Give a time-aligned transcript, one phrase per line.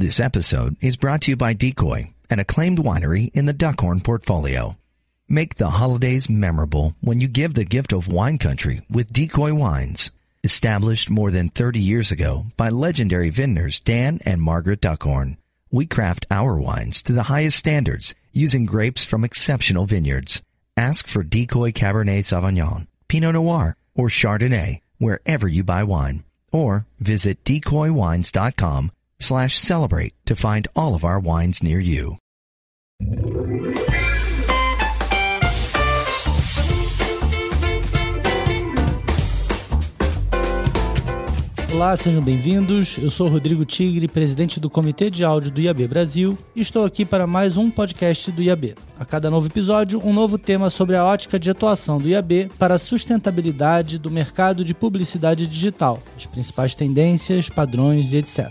[0.00, 4.78] This episode is brought to you by Decoy, an acclaimed winery in the Duckhorn portfolio.
[5.28, 10.10] Make the holidays memorable when you give the gift of wine country with Decoy Wines.
[10.42, 15.36] Established more than 30 years ago by legendary vintners Dan and Margaret Duckhorn,
[15.70, 20.40] we craft our wines to the highest standards using grapes from exceptional vineyards.
[20.78, 27.44] Ask for Decoy Cabernet Sauvignon, Pinot Noir, or Chardonnay wherever you buy wine, or visit
[27.44, 32.16] decoywines.com slash celebrate to find all of our wines near you.
[41.72, 42.98] Olá, sejam bem-vindos.
[42.98, 47.04] Eu sou Rodrigo Tigre, presidente do Comitê de Áudio do IAB Brasil, e estou aqui
[47.04, 48.74] para mais um podcast do IAB.
[48.98, 52.74] A cada novo episódio, um novo tema sobre a ótica de atuação do IAB para
[52.74, 58.50] a sustentabilidade do mercado de publicidade digital, as principais tendências, padrões e etc.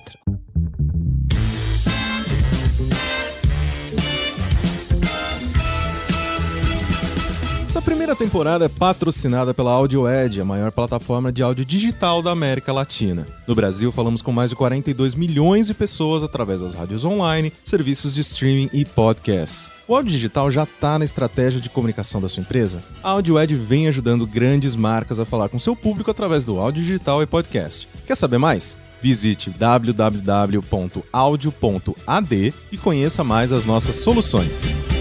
[7.70, 12.74] Essa primeira temporada é patrocinada pela AudioEd, a maior plataforma de áudio digital da América
[12.74, 13.28] Latina.
[13.46, 18.16] No Brasil, falamos com mais de 42 milhões de pessoas através das rádios online, serviços
[18.16, 19.70] de streaming e podcasts.
[19.88, 22.82] O áudio digital já está na estratégia de comunicação da sua empresa?
[23.04, 27.22] A AudioEd vem ajudando grandes marcas a falar com seu público através do áudio digital
[27.22, 27.88] e podcast.
[28.08, 28.80] Quer saber mais?
[29.00, 30.64] Visite www.audio.ad
[32.72, 34.99] e conheça mais as nossas soluções.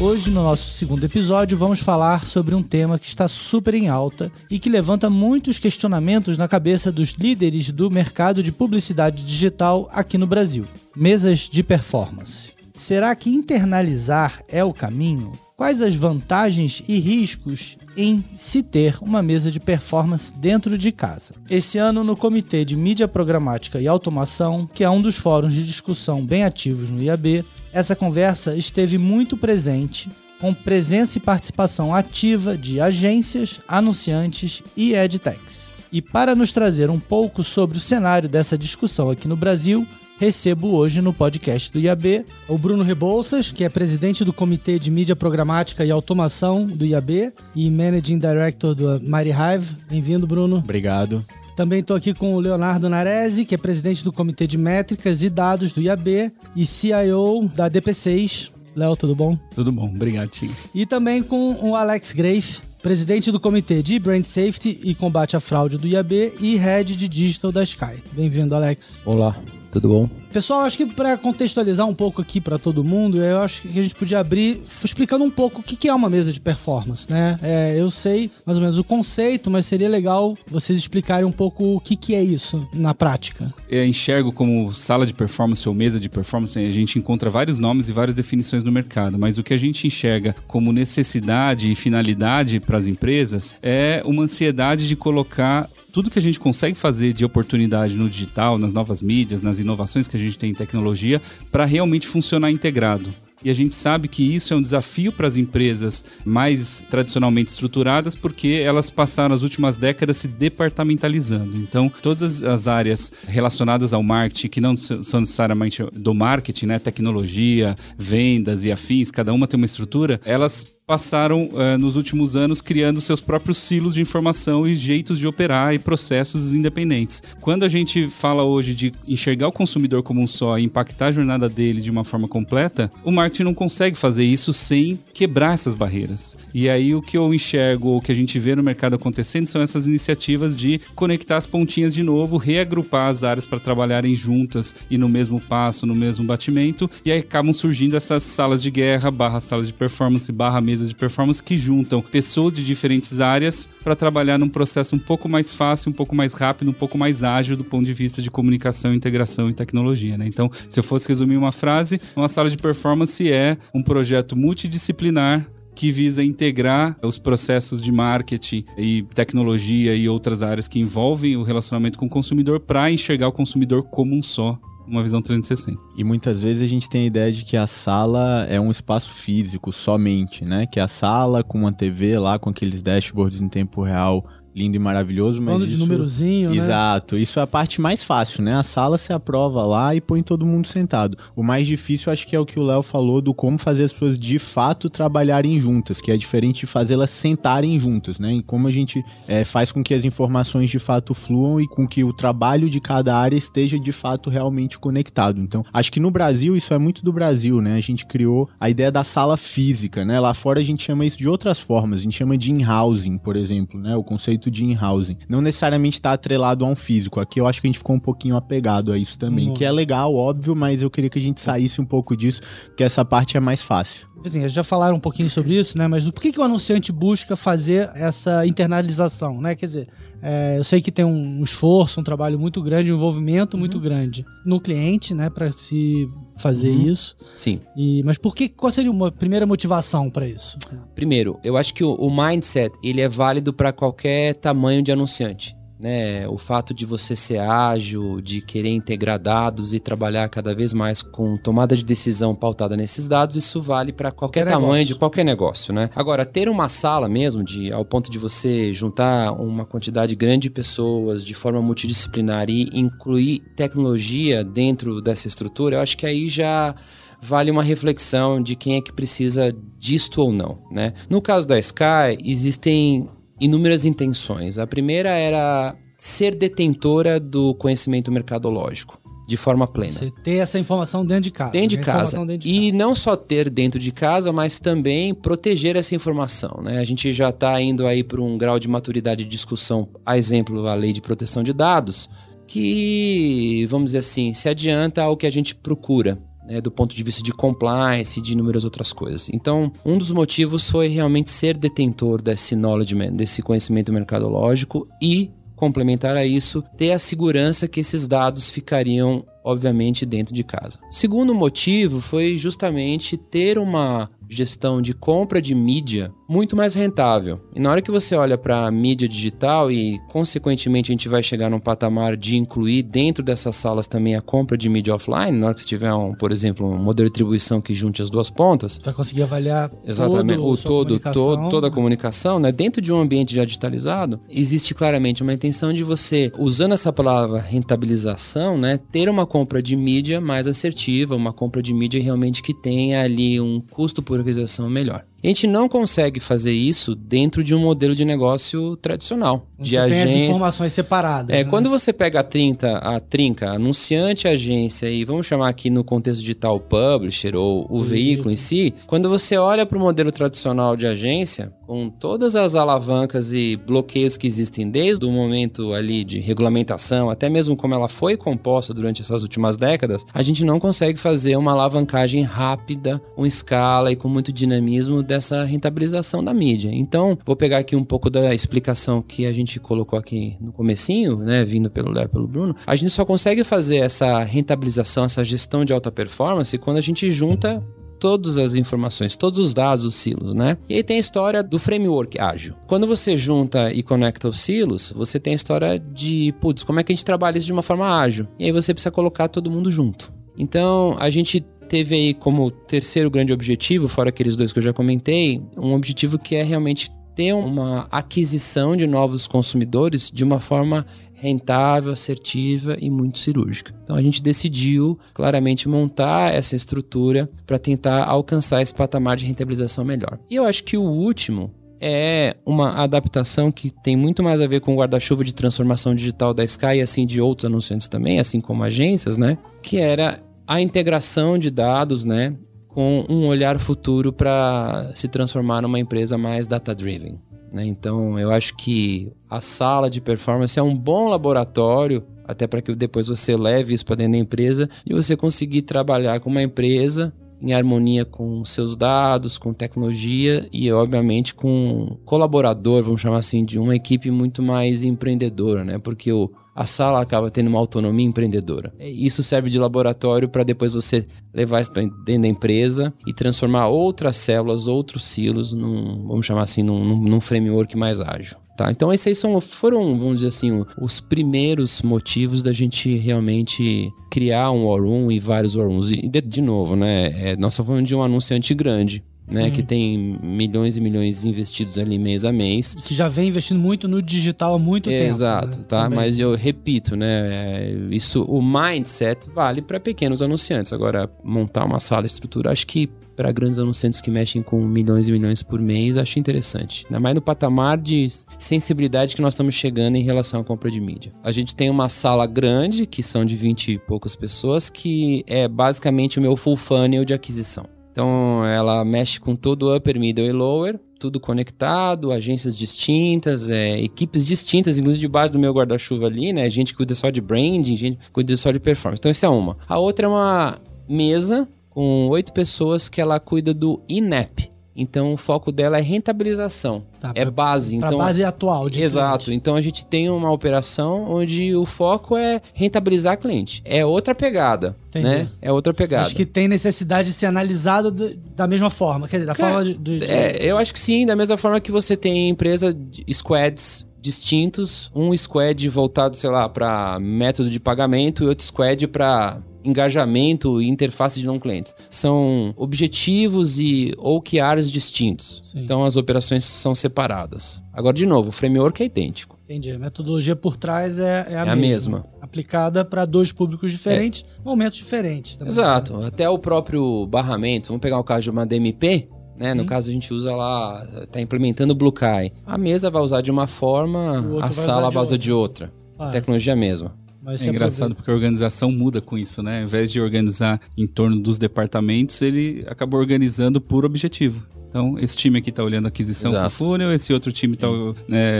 [0.00, 4.30] Hoje, no nosso segundo episódio, vamos falar sobre um tema que está super em alta
[4.50, 10.16] e que levanta muitos questionamentos na cabeça dos líderes do mercado de publicidade digital aqui
[10.16, 12.53] no Brasil: mesas de performance.
[12.76, 15.30] Será que internalizar é o caminho?
[15.56, 21.34] Quais as vantagens e riscos em se ter uma mesa de performance dentro de casa?
[21.48, 25.64] Esse ano, no Comitê de Mídia Programática e Automação, que é um dos fóruns de
[25.64, 30.10] discussão bem ativos no IAB, essa conversa esteve muito presente,
[30.40, 35.72] com presença e participação ativa de agências, anunciantes e edtechs.
[35.92, 39.86] E para nos trazer um pouco sobre o cenário dessa discussão aqui no Brasil,
[40.18, 44.90] recebo hoje no podcast do IAB o Bruno Rebouças, que é presidente do Comitê de
[44.90, 49.66] Mídia Programática e Automação do IAB e Managing Director do Mighty Hive.
[49.90, 50.56] Bem-vindo, Bruno.
[50.58, 51.24] Obrigado.
[51.56, 55.30] Também estou aqui com o Leonardo Narese, que é presidente do Comitê de Métricas e
[55.30, 58.50] Dados do IAB e CIO da DP6.
[58.74, 59.38] Léo, tudo bom?
[59.54, 60.50] Tudo bom, obrigado, Tim.
[60.74, 65.40] E também com o Alex Grafe, presidente do Comitê de Brand Safety e Combate à
[65.40, 68.02] Fraude do IAB e Head de Digital da Sky.
[68.12, 69.00] Bem-vindo, Alex.
[69.04, 69.36] Olá,
[69.74, 70.23] tudo bom?
[70.34, 73.82] Pessoal, acho que para contextualizar um pouco aqui para todo mundo, eu acho que a
[73.82, 77.38] gente podia abrir explicando um pouco o que é uma mesa de performance, né?
[77.40, 81.76] É, eu sei mais ou menos o conceito, mas seria legal vocês explicarem um pouco
[81.76, 83.54] o que é isso na prática.
[83.68, 87.88] Eu enxergo como sala de performance ou mesa de performance, a gente encontra vários nomes
[87.88, 92.58] e várias definições no mercado, mas o que a gente enxerga como necessidade e finalidade
[92.58, 97.24] para as empresas é uma ansiedade de colocar tudo que a gente consegue fazer de
[97.24, 101.20] oportunidade no digital, nas novas mídias, nas inovações que a gente tem em tecnologia,
[101.50, 103.14] para realmente funcionar integrado.
[103.44, 108.14] E a gente sabe que isso é um desafio para as empresas mais tradicionalmente estruturadas,
[108.14, 111.58] porque elas passaram as últimas décadas se departamentalizando.
[111.58, 117.76] Então, todas as áreas relacionadas ao marketing, que não são necessariamente do marketing, né, tecnologia,
[117.98, 123.00] vendas e afins, cada uma tem uma estrutura, elas passaram uh, nos últimos anos criando
[123.00, 127.22] seus próprios silos de informação e jeitos de operar e processos independentes.
[127.40, 131.12] Quando a gente fala hoje de enxergar o consumidor como um só e impactar a
[131.12, 135.74] jornada dele de uma forma completa, o marketing não consegue fazer isso sem quebrar essas
[135.74, 136.36] barreiras.
[136.52, 139.62] E aí o que eu enxergo, o que a gente vê no mercado acontecendo são
[139.62, 144.98] essas iniciativas de conectar as pontinhas de novo, reagrupar as áreas para trabalharem juntas e
[144.98, 149.40] no mesmo passo, no mesmo batimento, e aí acabam surgindo essas salas de guerra, barra
[149.40, 154.38] salas de performance, barra mesas de performance que juntam pessoas de diferentes áreas para trabalhar
[154.38, 157.64] num processo um pouco mais fácil, um pouco mais rápido, um pouco mais ágil do
[157.64, 160.18] ponto de vista de comunicação, integração e tecnologia.
[160.18, 160.26] Né?
[160.26, 165.48] Então, se eu fosse resumir uma frase, uma sala de performance é um projeto multidisciplinar
[165.76, 171.42] que visa integrar os processos de marketing e tecnologia e outras áreas que envolvem o
[171.42, 175.80] relacionamento com o consumidor para enxergar o consumidor como um só uma visão 360.
[175.96, 179.12] E muitas vezes a gente tem a ideia de que a sala é um espaço
[179.14, 180.66] físico somente, né?
[180.66, 184.78] Que a sala com uma TV lá, com aqueles dashboards em tempo real lindo e
[184.78, 185.78] maravilhoso, mas de isso...
[185.78, 186.56] númerozinho, né?
[186.56, 187.18] Exato.
[187.18, 188.54] Isso é a parte mais fácil, né?
[188.54, 191.16] A sala se aprova lá e põe todo mundo sentado.
[191.34, 193.92] O mais difícil, acho que é o que o Léo falou do como fazer as
[193.92, 198.34] pessoas de fato trabalharem juntas, que é diferente de fazê-las sentarem juntas, né?
[198.34, 201.86] E como a gente é, faz com que as informações de fato fluam e com
[201.86, 205.40] que o trabalho de cada área esteja de fato realmente conectado.
[205.40, 207.74] Então, acho que no Brasil, isso é muito do Brasil, né?
[207.76, 210.20] A gente criou a ideia da sala física, né?
[210.20, 212.00] Lá fora a gente chama isso de outras formas.
[212.00, 213.96] A gente chama de in-housing, por exemplo, né?
[213.96, 215.16] O conceito de in-housing.
[215.28, 217.20] Não necessariamente está atrelado a um físico.
[217.20, 219.54] Aqui eu acho que a gente ficou um pouquinho apegado a isso também, Uhum.
[219.54, 222.82] que é legal, óbvio, mas eu queria que a gente saísse um pouco disso, porque
[222.84, 224.06] essa parte é mais fácil.
[224.24, 225.86] Assim, já falaram um pouquinho sobre isso, né?
[225.86, 229.54] Mas por que, que o anunciante busca fazer essa internalização, né?
[229.54, 229.88] Quer dizer,
[230.22, 234.24] é, eu sei que tem um esforço, um trabalho muito grande, um envolvimento muito grande
[234.46, 235.28] no cliente, né?
[235.28, 237.16] Para se fazer isso.
[237.32, 237.60] Sim.
[237.76, 238.48] E, mas por que?
[238.48, 240.58] Qual seria uma primeira motivação para isso?
[240.94, 245.56] Primeiro, eu acho que o, o mindset ele é válido para qualquer tamanho de anunciante.
[245.84, 246.26] Né?
[246.28, 251.02] O fato de você ser ágil, de querer integrar dados e trabalhar cada vez mais
[251.02, 254.86] com tomada de decisão pautada nesses dados, isso vale para qualquer Qualquer tamanho negócio.
[254.86, 255.90] de qualquer negócio, né?
[255.94, 260.50] Agora, ter uma sala mesmo, de, ao ponto de você juntar uma quantidade grande de
[260.50, 266.74] pessoas de forma multidisciplinar e incluir tecnologia dentro dessa estrutura, eu acho que aí já
[267.20, 270.94] vale uma reflexão de quem é que precisa disto ou não, né?
[271.10, 273.06] No caso da Sky, existem
[273.40, 274.58] inúmeras intenções.
[274.58, 279.92] A primeira era ser detentora do conhecimento mercadológico de forma plena.
[279.92, 281.52] Você ter essa informação dentro de casa.
[281.52, 281.82] Dentro de né?
[281.82, 282.18] casa.
[282.18, 286.60] Dentro de E não só ter dentro de casa, mas também proteger essa informação.
[286.62, 286.78] Né?
[286.78, 290.66] A gente já está indo aí para um grau de maturidade de discussão, a exemplo,
[290.66, 292.10] a lei de proteção de dados,
[292.46, 296.18] que, vamos dizer assim, se adianta ao que a gente procura.
[296.46, 299.28] Né, do ponto de vista de compliance e de inúmeras outras coisas.
[299.30, 306.16] Então, um dos motivos foi realmente ser detentor desse knowledge, desse conhecimento mercadológico e complementar
[306.16, 310.78] a isso, ter a segurança que esses dados ficariam, obviamente, dentro de casa.
[310.90, 317.40] Segundo motivo foi justamente ter uma gestão de compra de mídia muito mais rentável.
[317.54, 321.22] E na hora que você olha para a mídia digital e, consequentemente, a gente vai
[321.22, 325.46] chegar num patamar de incluir dentro dessas salas também a compra de mídia offline, na
[325.46, 328.30] hora que você tiver, um, por exemplo, um modelo de atribuição que junte as duas
[328.30, 332.50] pontas, Vai conseguir avaliar Exatamente, todo, o todo, todo, toda a comunicação, né?
[332.50, 337.38] Dentro de um ambiente já digitalizado, existe claramente uma intenção de você, usando essa palavra
[337.38, 342.54] rentabilização, né, ter uma compra de mídia mais assertiva, uma compra de mídia realmente que
[342.54, 345.04] tenha ali um custo por aquisição melhor.
[345.22, 349.46] A gente não consegue fazer isso dentro de um modelo de negócio tradicional.
[349.58, 350.24] De tem as agência.
[350.26, 351.34] informações separadas.
[351.34, 351.48] É, né?
[351.48, 356.20] quando você pega a 30, a trinca, anunciante, agência e vamos chamar aqui no contexto
[356.20, 360.86] digital publisher ou o veículo em si, quando você olha para o modelo tradicional de
[360.86, 367.10] agência, com todas as alavancas e bloqueios que existem desde o momento ali de regulamentação,
[367.10, 371.36] até mesmo como ela foi composta durante essas últimas décadas, a gente não consegue fazer
[371.36, 376.70] uma alavancagem rápida, com escala e com muito dinamismo dessa rentabilização da mídia.
[376.72, 381.18] Então, vou pegar aqui um pouco da explicação que a gente colocou aqui no comecinho,
[381.18, 382.54] né, vindo pelo Léo pelo Bruno.
[382.66, 387.10] A gente só consegue fazer essa rentabilização, essa gestão de alta performance quando a gente
[387.10, 387.62] junta
[388.04, 390.58] todas as informações, todos os dados, os silos, né?
[390.68, 392.54] E aí tem a história do framework ágil.
[392.66, 396.82] Quando você junta e conecta os silos, você tem a história de, putz, como é
[396.82, 398.28] que a gente trabalha isso de uma forma ágil?
[398.38, 400.12] E aí você precisa colocar todo mundo junto.
[400.36, 404.72] Então, a gente teve aí como terceiro grande objetivo, fora aqueles dois que eu já
[404.74, 410.86] comentei, um objetivo que é realmente ter uma aquisição de novos consumidores de uma forma
[411.12, 413.74] rentável, assertiva e muito cirúrgica.
[413.82, 419.84] Então a gente decidiu claramente montar essa estrutura para tentar alcançar esse patamar de rentabilização
[419.84, 420.18] melhor.
[420.30, 424.60] E eu acho que o último é uma adaptação que tem muito mais a ver
[424.60, 428.40] com o guarda-chuva de transformação digital da Sky e assim de outros anunciantes também, assim
[428.40, 429.38] como agências, né?
[429.62, 432.34] Que era a integração de dados, né?
[432.74, 437.18] Com um olhar futuro para se transformar numa empresa mais data-driven.
[437.52, 437.64] Né?
[437.64, 442.74] Então, eu acho que a sala de performance é um bom laboratório, até para que
[442.74, 447.12] depois você leve isso para dentro da empresa e você conseguir trabalhar com uma empresa
[447.40, 453.58] em harmonia com seus dados, com tecnologia e, obviamente, com colaborador, vamos chamar assim, de
[453.58, 455.78] uma equipe muito mais empreendedora, né?
[455.78, 458.72] Porque o, a sala acaba tendo uma autonomia empreendedora.
[458.78, 464.16] Isso serve de laboratório para depois você levar isso dentro da empresa e transformar outras
[464.16, 468.36] células, outros silos, num, vamos chamar assim, num, num framework mais ágil.
[468.56, 473.92] Tá, então esses aí são, foram, vamos dizer assim, os primeiros motivos da gente realmente
[474.08, 475.90] criar um War Room e vários War Rooms.
[475.90, 477.30] E de, de novo, né?
[477.30, 479.02] É, nós estamos falando de um anunciante grande.
[479.26, 479.44] Né?
[479.44, 479.50] Sim.
[479.50, 482.74] Que tem milhões e milhões investidos ali mês a mês.
[482.74, 485.04] Que já vem investindo muito no digital há muito tempo.
[485.04, 485.64] Exato, né?
[485.66, 485.82] tá?
[485.84, 485.96] Também.
[485.96, 487.06] Mas eu repito, né?
[487.06, 490.72] é, Isso, o mindset vale para pequenos anunciantes.
[490.72, 495.12] Agora, montar uma sala, estrutura, acho que para grandes anunciantes que mexem com milhões e
[495.12, 496.84] milhões por mês, acho interessante.
[496.86, 500.80] Ainda mais no patamar de sensibilidade que nós estamos chegando em relação à compra de
[500.80, 501.12] mídia.
[501.22, 505.46] A gente tem uma sala grande, que são de 20 e poucas pessoas, que é
[505.46, 507.73] basicamente o meu full funnel de aquisição.
[507.94, 513.80] Então, ela mexe com todo o upper, middle e lower, tudo conectado, agências distintas, é,
[513.80, 516.50] equipes distintas, inclusive debaixo do meu guarda-chuva ali, né?
[516.50, 518.98] Gente que cuida só de branding, gente que cuida só de performance.
[518.98, 519.56] Então, essa é uma.
[519.68, 520.58] A outra é uma
[520.88, 524.50] mesa com oito pessoas que ela cuida do INEP.
[524.76, 526.82] Então, o foco dela é rentabilização.
[527.00, 527.78] Tá, é pra- base.
[527.78, 529.26] Pra então, base atual de Exato.
[529.26, 529.36] cliente.
[529.38, 533.62] Então a gente tem uma operação onde o foco é rentabilizar cliente.
[533.64, 535.06] É outra pegada, Entendi.
[535.06, 535.28] né?
[535.40, 536.06] É outra pegada.
[536.06, 539.06] Acho que tem necessidade de ser analisado de- da mesma forma.
[539.06, 539.98] Quer dizer, da Cara, forma de.
[539.98, 542.76] de- É, eu acho que sim, da mesma forma que você tem empresa
[543.12, 549.38] squads distintos, um squad voltado, sei lá, para método de pagamento e outro squad para
[549.64, 551.74] engajamento e interface de não clientes.
[551.90, 555.40] São objetivos e OKRs distintos.
[555.44, 555.60] Sim.
[555.60, 557.62] Então as operações são separadas.
[557.72, 559.38] Agora, de novo, o framework é idêntico.
[559.44, 559.70] Entendi.
[559.72, 561.98] A metodologia por trás é, é a, É a mesma.
[561.98, 562.04] mesma.
[562.20, 565.36] Aplicada para dois públicos diferentes, momentos diferentes.
[565.36, 565.52] também.
[565.52, 566.02] Exato.
[566.04, 567.68] Até o próprio barramento.
[567.68, 569.08] Vamos pegar o caso de uma DMP.
[569.36, 569.52] Né?
[569.52, 572.30] No caso, a gente usa lá, tá implementando o Blue Kai.
[572.46, 575.32] A mesa vai usar de uma forma, vai a sala usar de vai usar de
[575.32, 575.72] outra.
[575.98, 576.94] Ah, A tecnologia é a mesma.
[577.24, 577.94] Mas É engraçado aproveita.
[577.96, 579.58] porque a organização muda com isso, né?
[579.58, 584.46] Ao invés de organizar em torno dos departamentos, ele acabou organizando por objetivo.
[584.68, 586.50] Então, esse time aqui está olhando aquisição Exato.
[586.50, 587.68] full funnel, esse outro time está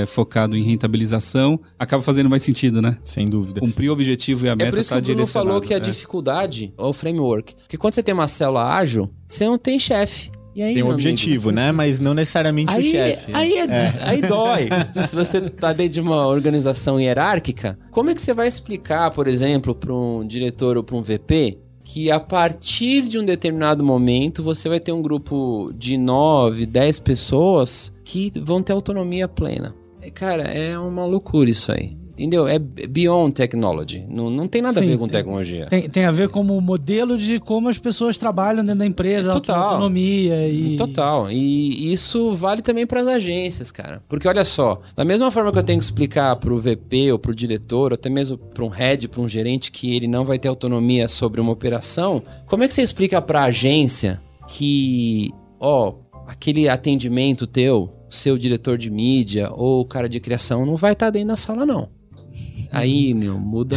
[0.09, 1.61] focado em rentabilização.
[1.79, 2.99] Acaba fazendo mais sentido, né?
[3.05, 3.61] Sem dúvida.
[3.61, 5.73] Cumprir o objetivo e a É meta por isso que tá o Bruno falou que
[5.73, 5.85] a né?
[5.85, 7.55] dificuldade é o framework.
[7.55, 10.31] Porque quando você tem uma célula ágil, você não tem chefe.
[10.55, 11.09] E aí, Tem um meu amigo?
[11.09, 11.73] objetivo, né?
[11.73, 13.31] Mas não necessariamente o Aí, chefe.
[13.35, 14.69] aí, é- aí dói.
[15.07, 19.27] Se você tá dentro de uma organização hierárquica, como é que você vai explicar, por
[19.27, 24.43] exemplo, para um diretor ou para um VP que a partir de um determinado momento
[24.43, 29.75] você vai ter um grupo de 9, 10 pessoas que vão ter autonomia plena?
[30.01, 31.97] É, Cara, é uma loucura isso aí.
[32.14, 32.47] Entendeu?
[32.47, 34.06] É beyond technology.
[34.09, 35.66] Não, não tem nada Sim, a ver com é- tecnologia.
[35.66, 39.71] Tem, tem a ver como modelo de como as pessoas trabalham dentro da empresa, Total.
[39.71, 40.76] autonomia e.
[40.76, 41.28] Total.
[41.30, 44.00] E isso vale também para as agências, cara.
[44.09, 47.18] Porque olha só, da mesma forma que eu tenho que explicar para o VP ou
[47.18, 50.25] para o diretor, ou até mesmo para um head, para um gerente que ele não
[50.25, 55.30] vai ter autonomia sobre uma operação, como é que você explica para a agência que,
[55.59, 55.94] ó,
[56.28, 61.11] aquele atendimento teu, seu diretor de mídia ou o cara de criação não vai estar
[61.11, 61.88] dentro da sala não.
[62.75, 63.76] Aí, meu, muda,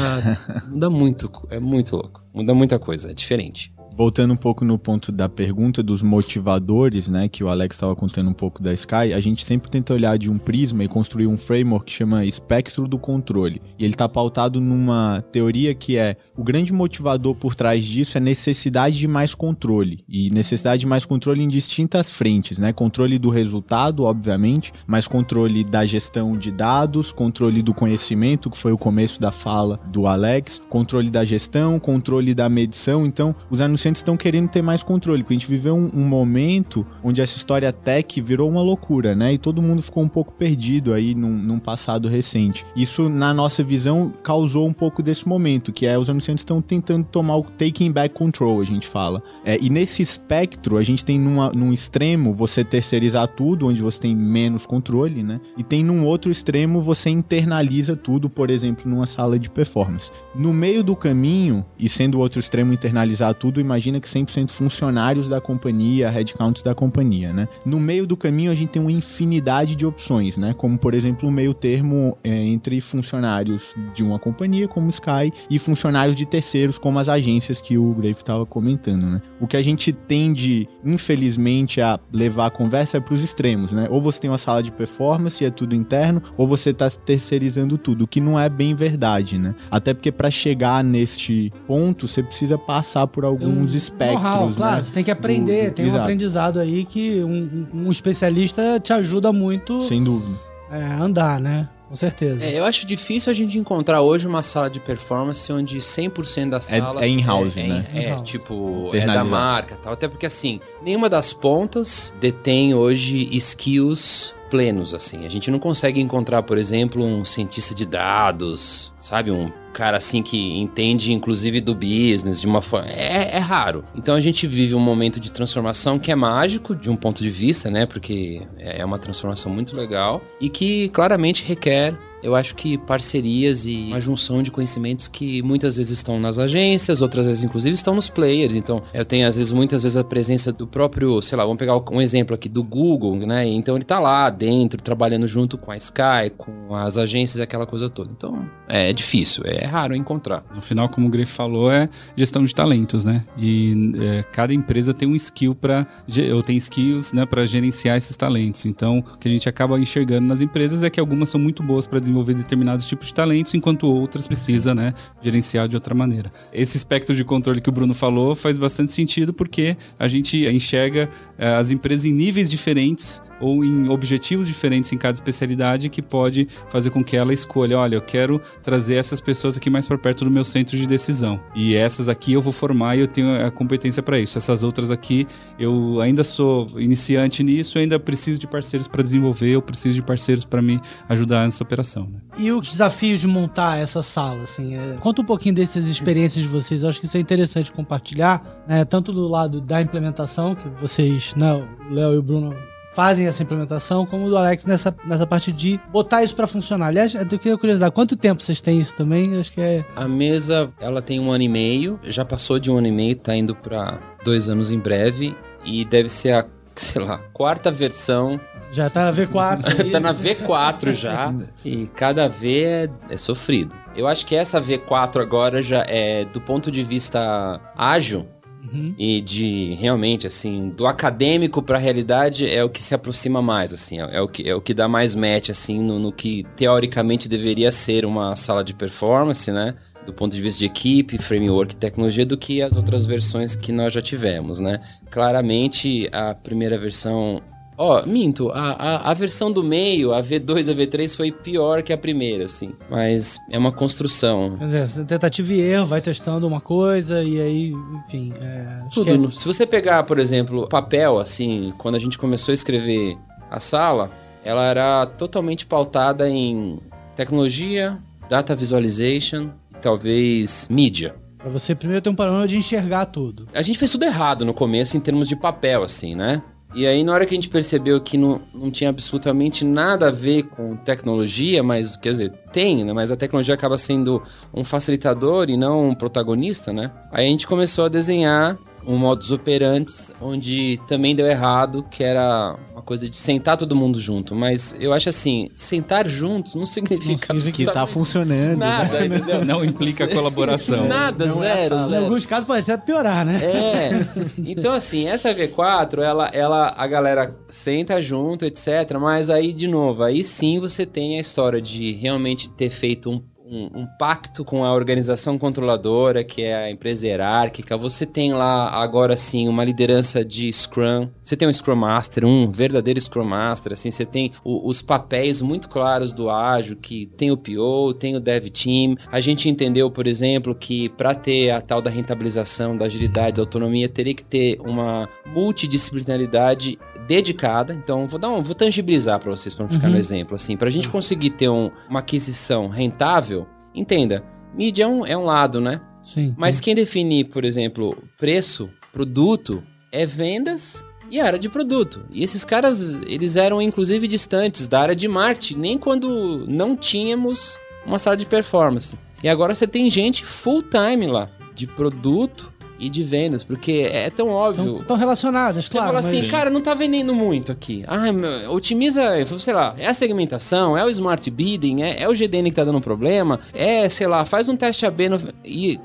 [0.68, 2.24] muda muito, é muito louco.
[2.34, 3.74] Muda muita coisa, é diferente.
[3.98, 8.30] Voltando um pouco no ponto da pergunta dos motivadores, né, que o Alex estava contando
[8.30, 11.36] um pouco da Sky, a gente sempre tenta olhar de um prisma e construir um
[11.36, 13.60] framework que chama espectro do controle.
[13.76, 18.22] E ele está pautado numa teoria que é o grande motivador por trás disso é
[18.22, 22.72] necessidade de mais controle e necessidade de mais controle em distintas frentes, né?
[22.72, 28.72] Controle do resultado, obviamente, mas controle da gestão de dados, controle do conhecimento, que foi
[28.72, 33.04] o começo da fala do Alex, controle da gestão, controle da medição.
[33.04, 36.86] Então, os anunciantes estão querendo ter mais controle, porque a gente viveu um, um momento
[37.04, 39.34] onde essa história tech virou uma loucura, né?
[39.34, 42.66] E todo mundo ficou um pouco perdido aí num, num passado recente.
[42.76, 47.06] Isso, na nossa visão, causou um pouco desse momento, que é os anunciantes estão tentando
[47.06, 49.24] tomar o taking back control, a gente fala.
[49.44, 54.00] É, e nesse espectro, a gente tem numa, num extremo você terceirizar tudo, onde você
[54.00, 55.40] tem menos controle, né?
[55.58, 60.12] E tem num outro extremo você internaliza tudo, por exemplo, numa sala de performance.
[60.36, 65.30] No meio do caminho, e sendo o outro extremo internalizar tudo, imagina que 100% funcionários
[65.30, 67.48] da companhia, headcounts da companhia, né?
[67.66, 70.54] No meio do caminho a gente tem uma infinidade de opções, né?
[70.54, 75.60] Como, por exemplo, o meio termo é, entre funcionários de uma companhia, como Sky, e
[75.60, 79.22] funcionários de terceiros, como as agências que o Grave estava comentando, né?
[79.40, 83.88] O que a gente tende, infelizmente, a levar a conversa é para os extremos, né?
[83.90, 87.78] Ou você tem uma sala de performance e é tudo interno, ou você está terceirizando
[87.78, 89.56] tudo, o que não é bem verdade, né?
[89.70, 94.84] Até porque para chegar neste ponto, você precisa passar por alguns espectros, Know-how, claro, né?
[94.84, 96.04] você tem que aprender, Do- tem um exato.
[96.04, 100.36] aprendizado aí que um, um especialista te ajuda muito Sem dúvida.
[100.72, 101.70] é, a andar, né?
[101.88, 102.44] Com certeza.
[102.44, 106.74] É, eu acho difícil a gente encontrar hoje uma sala de performance onde 100% das
[106.74, 107.86] É- salas é in-house, é, né?
[107.94, 108.30] É, é, In-house.
[108.30, 109.94] tipo, é da marca e tal.
[109.94, 115.26] Até porque, assim, nenhuma das pontas detém hoje skills plenos, assim.
[115.26, 119.32] A gente não consegue encontrar, por exemplo, um cientista de dados, sabe?
[119.32, 122.90] Um cara assim que entende, inclusive, do business, de uma forma.
[122.90, 123.86] É, é raro.
[123.96, 127.30] Então a gente vive um momento de transformação que é mágico, de um ponto de
[127.30, 127.86] vista, né?
[127.86, 131.96] Porque é uma transformação muito legal e que claramente requer
[132.28, 137.02] eu acho que parcerias e uma junção de conhecimentos que muitas vezes estão nas agências,
[137.02, 138.54] outras vezes, inclusive, estão nos players.
[138.54, 141.78] Então, eu tenho, às vezes, muitas vezes a presença do próprio, sei lá, vamos pegar
[141.90, 143.46] um exemplo aqui do Google, né?
[143.46, 147.90] Então, ele tá lá dentro, trabalhando junto com a Sky, com as agências, aquela coisa
[147.90, 148.12] toda.
[148.12, 150.44] Então, é, é difícil, é raro encontrar.
[150.54, 153.24] No final, como o Grey falou, é gestão de talentos, né?
[153.38, 155.88] E é, cada empresa tem um skill para
[156.34, 158.66] ou tem skills, né, para gerenciar esses talentos.
[158.66, 161.88] Então, o que a gente acaba enxergando nas empresas é que algumas são muito boas
[161.88, 166.32] para desenvolver determinados tipos de talentos, enquanto outras precisa, né, gerenciar de outra maneira.
[166.52, 171.10] Esse espectro de controle que o Bruno falou faz bastante sentido porque a gente enxerga
[171.38, 176.48] eh, as empresas em níveis diferentes ou em objetivos diferentes em cada especialidade que pode
[176.70, 180.26] fazer com que ela escolha, olha, eu quero trazer essas pessoas aqui mais para perto
[180.26, 181.40] do meu centro de decisão.
[181.56, 184.38] E essas aqui eu vou formar e eu tenho a competência para isso.
[184.38, 185.28] Essas outras aqui
[185.60, 190.46] eu ainda sou iniciante nisso, ainda preciso de parceiros para desenvolver, eu preciso de parceiros
[190.46, 191.97] para me ajudar nessa operação.
[192.06, 192.22] Né?
[192.38, 194.98] E os desafios de montar essa sala, assim, é...
[195.00, 196.84] conta um pouquinho dessas experiências de vocês.
[196.84, 198.86] Eu acho que isso é interessante compartilhar, né?
[198.86, 201.54] Tanto do lado da implementação que vocês, né,
[201.90, 202.56] o Léo e o Bruno
[202.98, 206.88] fazem essa implementação, como o do Alex nessa, nessa parte de botar isso para funcionar.
[206.88, 209.38] Aliás, eu queria curiosidade, quanto tempo vocês têm isso também?
[209.38, 209.86] Acho que é.
[209.96, 213.16] A mesa, ela tem um ano e meio, já passou de um ano e meio,
[213.16, 218.40] tá indo para dois anos em breve, e deve ser a, sei lá, quarta versão
[218.72, 219.92] já tá na V4.
[219.92, 221.34] tá na V4 já.
[221.64, 223.76] e cada V é, é, sofrido.
[223.96, 228.28] Eu acho que essa V4 agora já é, do ponto de vista ágil,
[228.74, 228.94] Uhum.
[228.98, 233.72] E de realmente, assim, do acadêmico para a realidade é o que se aproxima mais,
[233.72, 236.44] assim, é, é, o, que, é o que dá mais match, assim, no, no que
[236.56, 239.74] teoricamente deveria ser uma sala de performance, né?
[240.06, 243.74] do ponto de vista de equipe, framework e tecnologia do que as outras versões que
[243.74, 244.80] nós já tivemos, né?
[245.12, 247.42] Claramente a primeira versão
[247.78, 251.84] Ó, oh, minto, a, a, a, versão do meio, a V2 a V3 foi pior
[251.84, 252.72] que a primeira, assim.
[252.90, 254.58] Mas é uma construção.
[254.58, 258.34] Quer dizer, tentativa e erro, vai testando uma coisa e aí, enfim.
[258.42, 259.28] É, Tudo.
[259.28, 259.32] É...
[259.32, 263.16] Se você pegar, por exemplo, papel, assim, quando a gente começou a escrever
[263.52, 264.10] a sala,
[264.44, 266.80] ela era totalmente pautada em
[267.16, 271.16] tecnologia, data visualization, talvez mídia.
[271.38, 273.48] Pra você primeiro ter um panorama de enxergar tudo.
[273.54, 276.42] A gente fez tudo errado no começo em termos de papel, assim, né?
[276.78, 280.12] E aí, na hora que a gente percebeu que não, não tinha absolutamente nada a
[280.12, 282.94] ver com tecnologia, mas, quer dizer, tem, né?
[282.94, 284.22] Mas a tecnologia acaba sendo
[284.54, 286.92] um facilitador e não um protagonista, né?
[287.12, 292.56] Aí a gente começou a desenhar um modus operandi onde também deu errado, que era
[292.72, 294.34] uma coisa de sentar todo mundo junto.
[294.34, 298.58] Mas eu acho assim, sentar juntos não significa não que tá funcionando.
[298.58, 299.06] Nada, né?
[299.08, 299.44] entendeu?
[299.44, 300.88] Não implica colaboração.
[300.88, 301.94] Nada, não é zero, é zero.
[301.94, 303.42] Em alguns casos pode até piorar, né?
[303.44, 303.92] É.
[304.38, 308.98] Então, assim, essa V4, ela, ela, a galera senta junto, etc.
[309.00, 313.22] Mas aí, de novo, aí sim você tem a história de realmente ter feito um
[313.50, 317.78] um, um, pacto com a organização controladora, que é a empresa hierárquica.
[317.78, 321.10] Você tem lá, agora sim, uma liderança de Scrum.
[321.22, 323.74] Você tem um Scrum Master, um verdadeiro Scrum Master.
[323.74, 328.16] Assim, você tem o, os papéis muito claros do ágil, que tem o PO, tem
[328.16, 328.96] o Dev Team.
[329.12, 333.42] A gente entendeu, por exemplo, que para ter a tal da rentabilização, da agilidade, da
[333.42, 337.74] autonomia, teria que ter uma multidisciplinaridade dedicada.
[337.74, 339.94] Então, vou dar um, vou tangibilizar para vocês para não ficar uhum.
[339.94, 343.48] no exemplo assim, para a gente conseguir ter um, uma aquisição rentável.
[343.74, 345.82] Entenda, mídia é um, é um lado, né?
[346.04, 346.34] Sim.
[346.38, 352.06] Mas quem define, por exemplo, preço, produto, é vendas e área de produto.
[352.12, 357.58] E esses caras, eles eram inclusive distantes da área de marketing, nem quando não tínhamos
[357.86, 358.98] uma sala de performance.
[359.24, 364.10] E agora você tem gente full time lá, de produto, e de vendas, porque é
[364.10, 364.82] tão óbvio.
[364.82, 365.88] Estão relacionadas, claro.
[365.88, 367.84] Você fala assim, cara, não tá vendendo muito aqui.
[367.88, 372.50] Ah, otimiza, sei lá, é a segmentação, é o smart bidding, é, é o GDN
[372.50, 375.80] que tá dando problema, é, sei lá, faz um teste AB no, e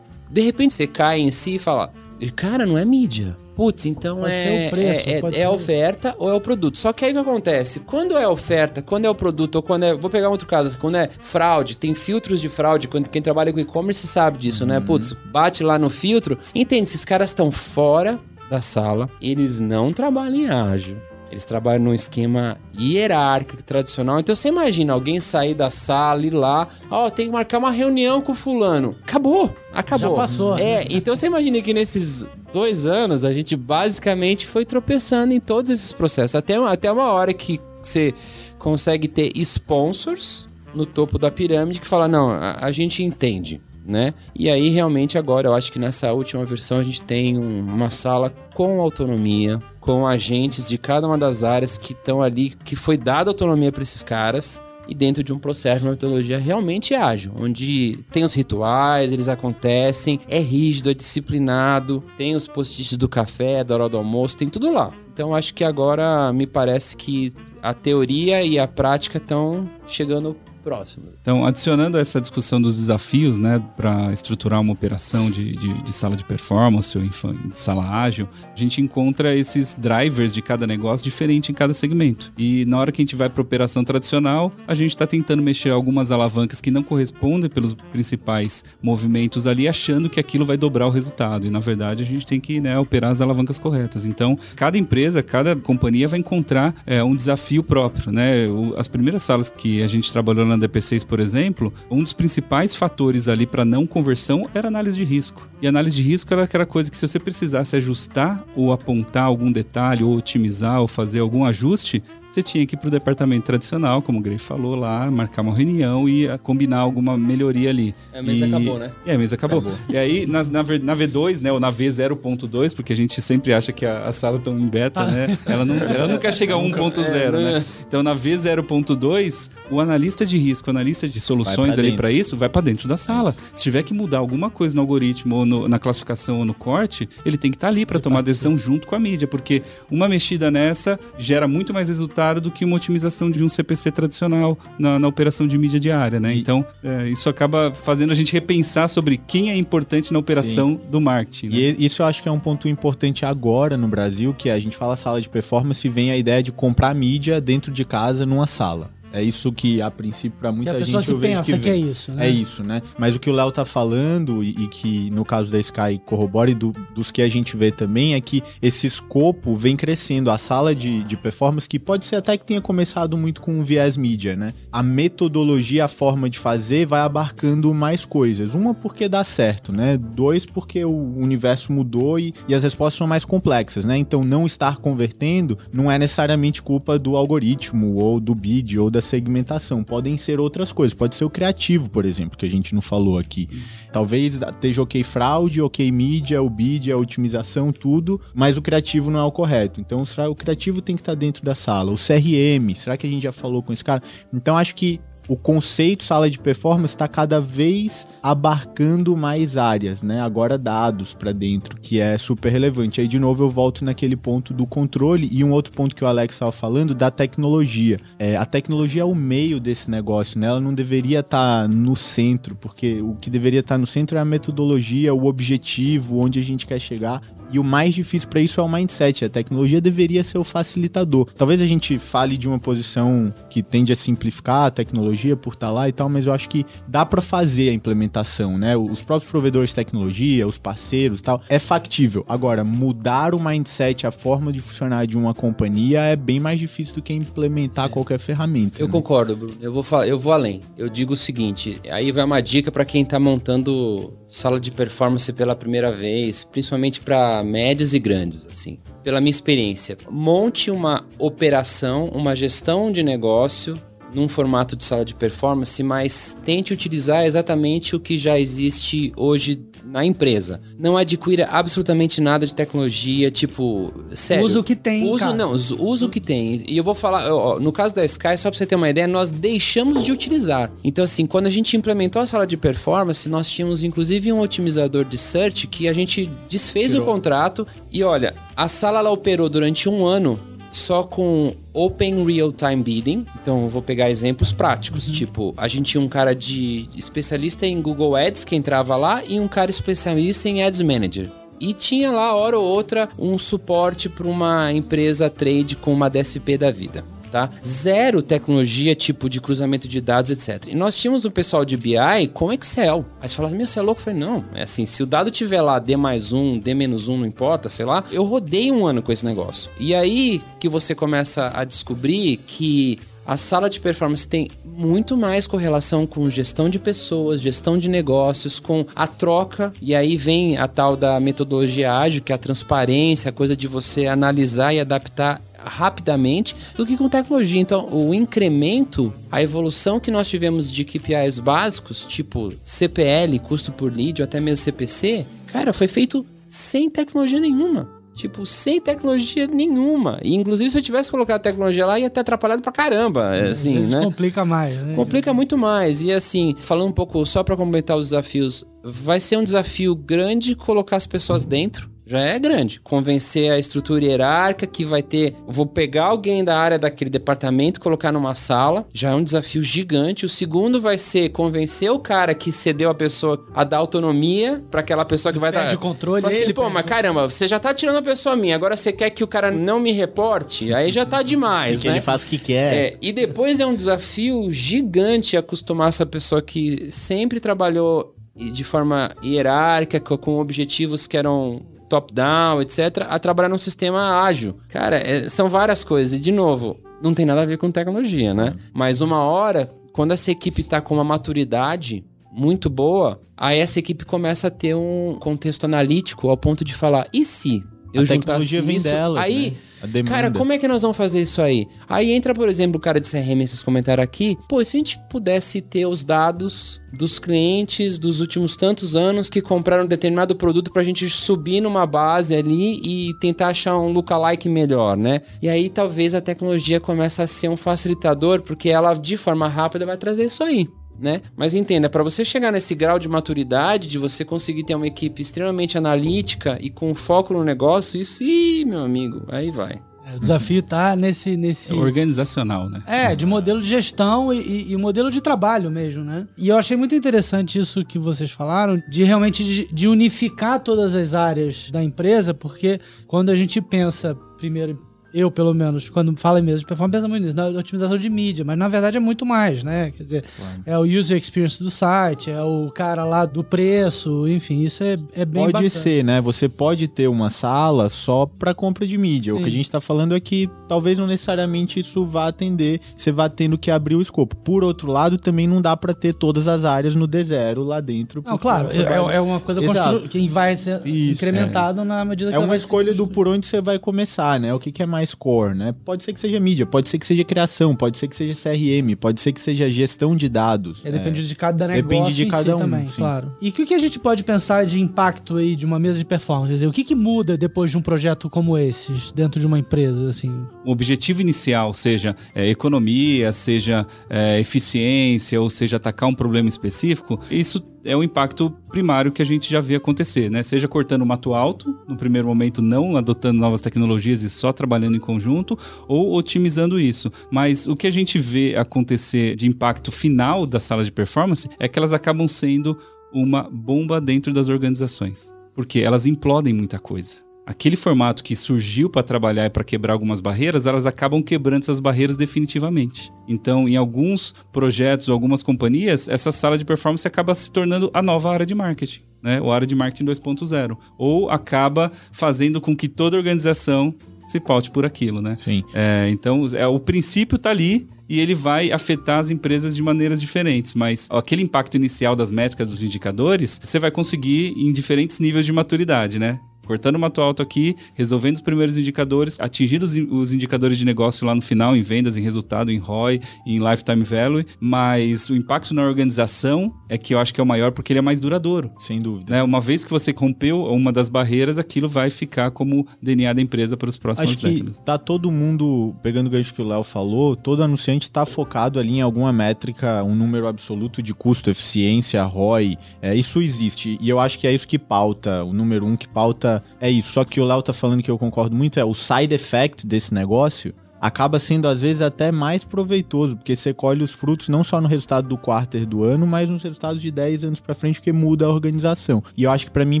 [0.30, 1.92] de repente você cai em si e fala,
[2.36, 3.36] cara, não é mídia.
[3.58, 6.78] Putz, então pode é, preço, é, é, é a oferta ou é o produto.
[6.78, 7.80] Só que aí o que acontece?
[7.80, 9.96] Quando é oferta, quando é o produto, ou quando é.
[9.96, 12.86] Vou pegar um outro caso, quando é fraude, tem filtros de fraude.
[12.86, 14.74] Quando, quem trabalha com e-commerce sabe disso, né?
[14.76, 14.80] uhum.
[14.80, 14.86] né?
[14.86, 16.38] Putz, bate lá no filtro.
[16.54, 16.84] Entende?
[16.84, 20.96] Esses caras estão fora da sala, eles não trabalham em ágil.
[21.28, 24.20] Eles trabalham num esquema hierárquico, tradicional.
[24.20, 27.70] Então você imagina alguém sair da sala e lá, ó, oh, tem que marcar uma
[27.70, 28.96] reunião com fulano.
[29.02, 30.10] Acabou, acabou.
[30.10, 30.58] Já passou.
[30.58, 35.70] É, então você imagina que nesses dois anos a gente basicamente foi tropeçando em todos
[35.70, 36.34] esses processos.
[36.34, 38.14] Até, até uma hora que você
[38.58, 44.12] consegue ter sponsors no topo da pirâmide que fala: não, a, a gente entende né?
[44.34, 47.88] E aí realmente agora eu acho que nessa última versão a gente tem um, uma
[47.88, 52.98] sala com autonomia, com agentes de cada uma das áreas que estão ali, que foi
[52.98, 57.98] dada autonomia para esses caras e dentro de um processo, uma metodologia realmente ágil, onde
[58.10, 63.74] tem os rituais, eles acontecem, é rígido, é disciplinado, tem os post-its do café, da
[63.74, 64.92] hora do almoço, tem tudo lá.
[65.12, 70.36] Então acho que agora me parece que a teoria e a prática estão chegando
[70.68, 71.08] próximos.
[71.22, 76.14] Então, adicionando essa discussão dos desafios, né, para estruturar uma operação de, de, de, sala
[76.14, 81.50] de performance ou de sala ágil, a gente encontra esses drivers de cada negócio diferente
[81.50, 82.30] em cada segmento.
[82.36, 85.70] E na hora que a gente vai para operação tradicional, a gente está tentando mexer
[85.70, 90.90] algumas alavancas que não correspondem pelos principais movimentos ali, achando que aquilo vai dobrar o
[90.90, 91.46] resultado.
[91.46, 94.04] E na verdade, a gente tem que né, operar as alavancas corretas.
[94.04, 98.12] Então, cada empresa, cada companhia vai encontrar é, um desafio próprio.
[98.12, 98.44] Né?
[98.76, 103.28] As primeiras salas que a gente trabalhou na DP6, por exemplo, um dos principais fatores
[103.28, 105.48] ali para não conversão era análise de risco.
[105.60, 109.50] E análise de risco era aquela coisa que se você precisasse ajustar ou apontar algum
[109.50, 114.02] detalhe, ou otimizar, ou fazer algum ajuste, você tinha que ir para o departamento tradicional,
[114.02, 117.94] como o Grey falou lá, marcar uma reunião e combinar alguma melhoria ali.
[118.12, 118.48] É, a mesa e...
[118.48, 118.92] acabou, né?
[119.06, 119.58] É, a mesa acabou.
[119.60, 119.78] acabou.
[119.88, 123.72] E aí, na, na, na, V2, né, ou na V0.2, porque a gente sempre acha
[123.72, 125.38] que a, a sala está em beta, né?
[125.46, 127.58] Ela, não, ela nunca chega a 1.0, é, né?
[127.58, 127.64] É.
[127.86, 132.36] Então, na V0.2, o analista de risco, o analista de soluções pra ali para isso,
[132.36, 133.34] vai para dentro da sala.
[133.54, 137.08] Se tiver que mudar alguma coisa no algoritmo, ou no, na classificação, ou no corte,
[137.24, 140.08] ele tem que estar tá ali para tomar decisão junto com a mídia, porque uma
[140.08, 144.58] mexida nessa gera muito mais resultado resultado do que uma otimização de um CPC tradicional
[144.78, 146.34] na, na operação de mídia diária, né?
[146.34, 150.90] Então, é, isso acaba fazendo a gente repensar sobre quem é importante na operação Sim.
[150.90, 151.48] do marketing.
[151.48, 151.56] Né?
[151.56, 154.76] E isso eu acho que é um ponto importante agora no Brasil, que a gente
[154.76, 158.46] fala sala de performance e vem a ideia de comprar mídia dentro de casa numa
[158.46, 158.90] sala.
[159.12, 162.26] É isso que, a princípio, para muita gente eu vejo que, que, é isso, né?
[162.26, 162.82] É isso, né?
[162.98, 166.50] Mas o que o Léo tá falando, e, e, que no caso da Sky corrobora
[166.50, 170.30] e do, dos que a gente vê também, é que esse escopo vem crescendo.
[170.30, 173.64] A sala de, de performance, que pode ser até que tenha começado muito com o
[173.64, 174.52] viés mídia, né?
[174.70, 178.54] A metodologia, a forma de fazer vai abarcando mais coisas.
[178.54, 179.96] Uma, porque dá certo, né?
[179.96, 183.96] Dois, porque o universo mudou e, e as respostas são mais complexas, né?
[183.96, 188.97] Então, não estar convertendo não é necessariamente culpa do algoritmo ou do bid ou da
[188.98, 189.84] da segmentação.
[189.84, 190.92] Podem ser outras coisas.
[190.92, 193.48] Pode ser o criativo, por exemplo, que a gente não falou aqui.
[193.92, 199.20] Talvez esteja ok fraude, ok mídia, o bid, a otimização, tudo, mas o criativo não
[199.20, 199.80] é o correto.
[199.80, 201.92] Então, o criativo tem que estar dentro da sala.
[201.92, 204.02] O CRM, será que a gente já falou com esse cara?
[204.32, 210.20] Então, acho que o conceito sala de performance está cada vez abarcando mais áreas, né?
[210.22, 213.00] Agora dados para dentro, que é super relevante.
[213.00, 216.06] Aí de novo eu volto naquele ponto do controle e um outro ponto que o
[216.06, 217.98] Alex estava falando da tecnologia.
[218.18, 220.46] É, a tecnologia é o meio desse negócio, né?
[220.46, 224.16] Ela não deveria estar tá no centro, porque o que deveria estar tá no centro
[224.16, 227.20] é a metodologia, o objetivo, onde a gente quer chegar.
[227.50, 229.24] E o mais difícil para isso é o mindset.
[229.24, 231.28] A tecnologia deveria ser o facilitador.
[231.36, 235.68] Talvez a gente fale de uma posição que tende a simplificar a tecnologia por estar
[235.68, 238.76] tá lá e tal, mas eu acho que dá para fazer a implementação, né?
[238.76, 242.24] Os próprios provedores de tecnologia, os parceiros e tal, é factível.
[242.28, 246.94] Agora, mudar o mindset, a forma de funcionar de uma companhia é bem mais difícil
[246.94, 247.88] do que implementar é.
[247.88, 248.80] qualquer ferramenta.
[248.80, 248.92] Eu né?
[248.92, 249.54] concordo, Bruno.
[249.60, 250.62] Eu vou, falar, eu vou além.
[250.76, 255.32] Eu digo o seguinte: aí vai uma dica para quem tá montando sala de performance
[255.32, 258.78] pela primeira vez, principalmente para médias e grandes, assim.
[259.02, 263.80] Pela minha experiência, monte uma operação, uma gestão de negócio
[264.14, 269.60] num formato de sala de performance, mas tente utilizar exatamente o que já existe hoje
[269.84, 270.60] na empresa.
[270.78, 274.44] Não adquira absolutamente nada de tecnologia, tipo, sério.
[274.44, 275.08] Usa o que tem.
[275.08, 276.64] Usa, não, usa o que tem.
[276.68, 279.06] E eu vou falar, ó, no caso da Sky, só pra você ter uma ideia,
[279.06, 280.70] nós deixamos de utilizar.
[280.84, 285.04] Então, assim, quando a gente implementou a sala de performance, nós tínhamos inclusive um otimizador
[285.04, 287.06] de search que a gente desfez Tirou.
[287.06, 290.38] o contrato e olha, a sala ela operou durante um ano
[290.78, 293.26] só com Open Real Time Bidding.
[293.40, 295.08] Então, vou pegar exemplos práticos.
[295.08, 295.14] Uhum.
[295.14, 299.38] Tipo, a gente tinha um cara de especialista em Google Ads que entrava lá e
[299.38, 301.30] um cara especialista em Ads Manager.
[301.60, 306.56] E tinha lá, hora ou outra, um suporte para uma empresa trade com uma DSP
[306.56, 307.50] da vida tá?
[307.64, 310.70] Zero tecnologia, tipo de cruzamento de dados, etc.
[310.70, 313.04] E nós tínhamos o pessoal de BI com Excel.
[313.20, 314.00] Aí você fala, meu, você é louco?
[314.00, 317.08] Eu falei, não, é assim, se o dado tiver lá D mais um, D menos
[317.08, 319.70] um, não importa, sei lá, eu rodei um ano com esse negócio.
[319.78, 325.46] E aí que você começa a descobrir que a sala de performance tem muito mais
[325.46, 330.66] correlação com gestão de pessoas, gestão de negócios, com a troca, e aí vem a
[330.66, 335.42] tal da metodologia ágil, que é a transparência, a coisa de você analisar e adaptar
[335.58, 337.60] rapidamente do que com tecnologia.
[337.60, 343.92] Então, o incremento, a evolução que nós tivemos de KPIs básicos, tipo CPL, custo por
[343.92, 347.98] lead, ou até mesmo CPC, cara, foi feito sem tecnologia nenhuma.
[348.14, 350.18] Tipo, sem tecnologia nenhuma.
[350.24, 353.30] E, inclusive, se eu tivesse colocado tecnologia lá, ia ter atrapalhado pra caramba.
[353.48, 354.02] Assim, Isso né?
[354.02, 354.96] complica mais, né?
[354.96, 356.02] Complica muito mais.
[356.02, 360.56] E assim, falando um pouco só para completar os desafios, vai ser um desafio grande
[360.56, 361.88] colocar as pessoas dentro.
[362.08, 362.80] Já é grande.
[362.80, 365.34] Convencer a estrutura hierárquica que vai ter.
[365.46, 368.86] Vou pegar alguém da área daquele departamento, colocar numa sala.
[368.94, 370.24] Já é um desafio gigante.
[370.24, 374.80] O segundo vai ser convencer o cara que cedeu a pessoa a dar autonomia para
[374.80, 375.74] aquela pessoa que vai Perde dar.
[375.76, 378.54] o controle, assim, ele pô, perde mas caramba, você já tá tirando a pessoa minha.
[378.54, 380.72] Agora você quer que o cara não me reporte?
[380.72, 381.94] Aí já tá demais, que né?
[381.94, 382.74] ele faça o que quer.
[382.74, 389.10] É, e depois é um desafio gigante acostumar essa pessoa que sempre trabalhou de forma
[389.22, 394.56] hierárquica, co- com objetivos que eram top-down, etc., a trabalhar num sistema ágil.
[394.68, 396.18] Cara, é- são várias coisas.
[396.18, 398.54] E, de novo, não tem nada a ver com tecnologia, né?
[398.72, 404.04] Mas uma hora, quando essa equipe tá com uma maturidade muito boa, aí essa equipe
[404.04, 408.62] começa a ter um contexto analítico ao ponto de falar, e se eu a tecnologia
[408.62, 408.88] vem isso?
[408.88, 409.20] dela.
[409.20, 410.02] Aí, né?
[410.04, 411.66] Cara, como é que nós vamos fazer isso aí?
[411.88, 414.36] Aí entra, por exemplo, o cara de CRM, esses comentários aqui.
[414.48, 419.40] Pô, se a gente pudesse ter os dados dos clientes dos últimos tantos anos que
[419.40, 424.96] compraram determinado produto pra gente subir numa base ali e tentar achar um lookalike melhor,
[424.96, 425.20] né?
[425.40, 429.86] E aí talvez a tecnologia comece a ser um facilitador, porque ela de forma rápida
[429.86, 430.68] vai trazer isso aí.
[431.00, 431.20] Né?
[431.36, 435.22] Mas entenda, para você chegar nesse grau de maturidade, de você conseguir ter uma equipe
[435.22, 439.80] extremamente analítica e com foco no negócio, isso, ih, meu amigo, aí vai.
[440.10, 441.36] É, O desafio tá nesse.
[441.36, 441.72] nesse...
[441.74, 442.82] Organizacional, né?
[442.86, 446.26] É, de modelo de gestão e, e- e modelo de trabalho mesmo, né?
[446.36, 450.94] E eu achei muito interessante isso que vocês falaram, de realmente de, de unificar todas
[450.94, 456.38] as áreas da empresa, porque quando a gente pensa, primeiro, eu pelo menos, quando fala
[456.38, 459.00] em mesa de performance, pensa muito nisso, na otimização de mídia, mas na verdade é
[459.00, 459.90] muito mais, né?
[459.96, 460.24] Quer dizer,
[460.66, 464.98] é o user experience do site, é o cara lá do preço, enfim, isso é,
[465.12, 465.70] é bem Pode bacana.
[465.70, 466.20] ser, né?
[466.20, 469.34] Você pode ter uma sala só para compra de mídia.
[469.34, 469.44] O Sim.
[469.44, 473.28] que a gente tá falando é que talvez não necessariamente isso vá atender, você vá
[473.28, 474.36] tendo que abrir o escopo.
[474.36, 478.22] Por outro lado, também não dá para ter todas as áreas no D0 lá dentro.
[478.24, 480.08] Não, claro, é é, é uma coisa constru...
[480.08, 483.60] que vai ser Isso, incrementado na medida que É uma escolha do por onde você
[483.60, 484.52] vai começar, né?
[484.52, 485.74] O que, que é mais core, né?
[485.84, 488.94] Pode ser que seja mídia, pode ser que seja criação, pode ser que seja CRM,
[488.96, 490.84] pode ser que seja gestão de dados.
[490.84, 492.96] É, depende de cada negócio Depende de em si cada um, também, sim.
[492.96, 493.32] claro.
[493.40, 496.04] E o que, que a gente pode pensar de impacto aí de uma mesa de
[496.04, 496.48] performance?
[496.48, 499.58] Quer dizer, o que, que muda depois de um projeto como esses dentro de uma
[499.58, 500.46] empresa, assim?
[500.64, 507.18] o objetivo inicial, seja é, economia, seja é, eficiência, ou seja, atacar um problema específico,
[507.30, 510.42] isso é o impacto primário que a gente já vê acontecer, né?
[510.42, 514.96] Seja cortando o mato alto, no primeiro momento não adotando novas tecnologias e só trabalhando
[514.96, 517.10] em conjunto, ou otimizando isso.
[517.30, 521.68] Mas o que a gente vê acontecer de impacto final das salas de performance é
[521.68, 522.78] que elas acabam sendo
[523.12, 525.36] uma bomba dentro das organizações.
[525.54, 530.20] Porque elas implodem muita coisa aquele formato que surgiu para trabalhar e para quebrar algumas
[530.20, 533.10] barreiras, elas acabam quebrando essas barreiras definitivamente.
[533.26, 538.30] Então, em alguns projetos, algumas companhias, essa sala de performance acaba se tornando a nova
[538.30, 539.40] área de marketing, né?
[539.40, 544.84] Ou área de marketing 2.0, ou acaba fazendo com que toda organização se paute por
[544.84, 545.38] aquilo, né?
[545.42, 545.64] Sim.
[545.72, 550.20] É, então, é, o princípio tá ali e ele vai afetar as empresas de maneiras
[550.20, 555.46] diferentes, mas aquele impacto inicial das métricas, dos indicadores, você vai conseguir em diferentes níveis
[555.46, 556.38] de maturidade, né?
[556.68, 561.26] Cortando o mato alto aqui, resolvendo os primeiros indicadores, atingindo os, os indicadores de negócio
[561.26, 565.72] lá no final, em vendas, em resultado, em ROI, em lifetime value, mas o impacto
[565.72, 568.70] na organização é que eu acho que é o maior porque ele é mais duradouro.
[568.78, 569.32] Sem dúvida.
[569.32, 569.42] Né?
[569.42, 573.74] Uma vez que você rompeu uma das barreiras, aquilo vai ficar como DNA da empresa
[573.74, 574.78] para os próximos Acho que décadas.
[574.84, 578.98] tá todo mundo, pegando o gancho que o Léo falou, todo anunciante tá focado ali
[578.98, 582.76] em alguma métrica, um número absoluto de custo, eficiência, ROI.
[583.00, 583.96] É, isso existe.
[584.02, 587.12] E eu acho que é isso que pauta, o número um que pauta é isso.
[587.12, 590.12] Só que o Léo tá falando que eu concordo muito, é o side effect desse
[590.12, 594.80] negócio acaba sendo às vezes até mais proveitoso, porque você colhe os frutos não só
[594.80, 598.12] no resultado do quarter do ano, mas nos resultados de 10 anos pra frente, porque
[598.12, 599.22] muda a organização.
[599.36, 600.00] E eu acho que pra mim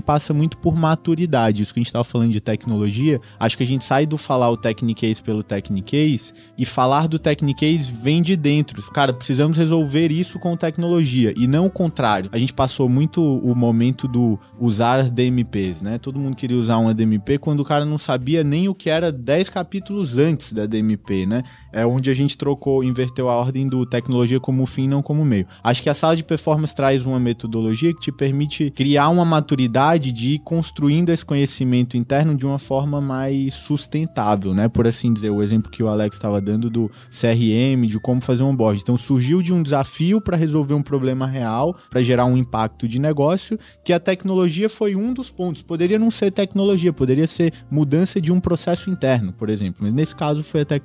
[0.00, 1.62] passa muito por maturidade.
[1.62, 4.50] Isso que a gente tava falando de tecnologia, acho que a gente sai do falar
[4.50, 8.82] o Technicase pelo Technicase e falar do Technicase vem de dentro.
[8.92, 12.30] Cara, precisamos resolver isso com tecnologia e não o contrário.
[12.32, 15.98] A gente passou muito o momento do usar DMPs, né?
[15.98, 19.12] Todo mundo queria usar uma DMP quando o cara não sabia nem o que era
[19.12, 21.42] 10 capítulos antes da DMP TMP, né?
[21.72, 25.46] É onde a gente trocou, inverteu a ordem do tecnologia como fim, não como meio.
[25.62, 30.12] Acho que a sala de performance traz uma metodologia que te permite criar uma maturidade
[30.12, 34.68] de ir construindo esse conhecimento interno de uma forma mais sustentável, né?
[34.68, 38.42] Por assim dizer, o exemplo que o Alex estava dando do CRM, de como fazer
[38.42, 38.80] um onboard.
[38.80, 42.98] Então surgiu de um desafio para resolver um problema real, para gerar um impacto de
[42.98, 45.62] negócio, que a tecnologia foi um dos pontos.
[45.62, 49.78] Poderia não ser tecnologia, poderia ser mudança de um processo interno, por exemplo.
[49.82, 50.77] Mas nesse caso foi a tecnologia.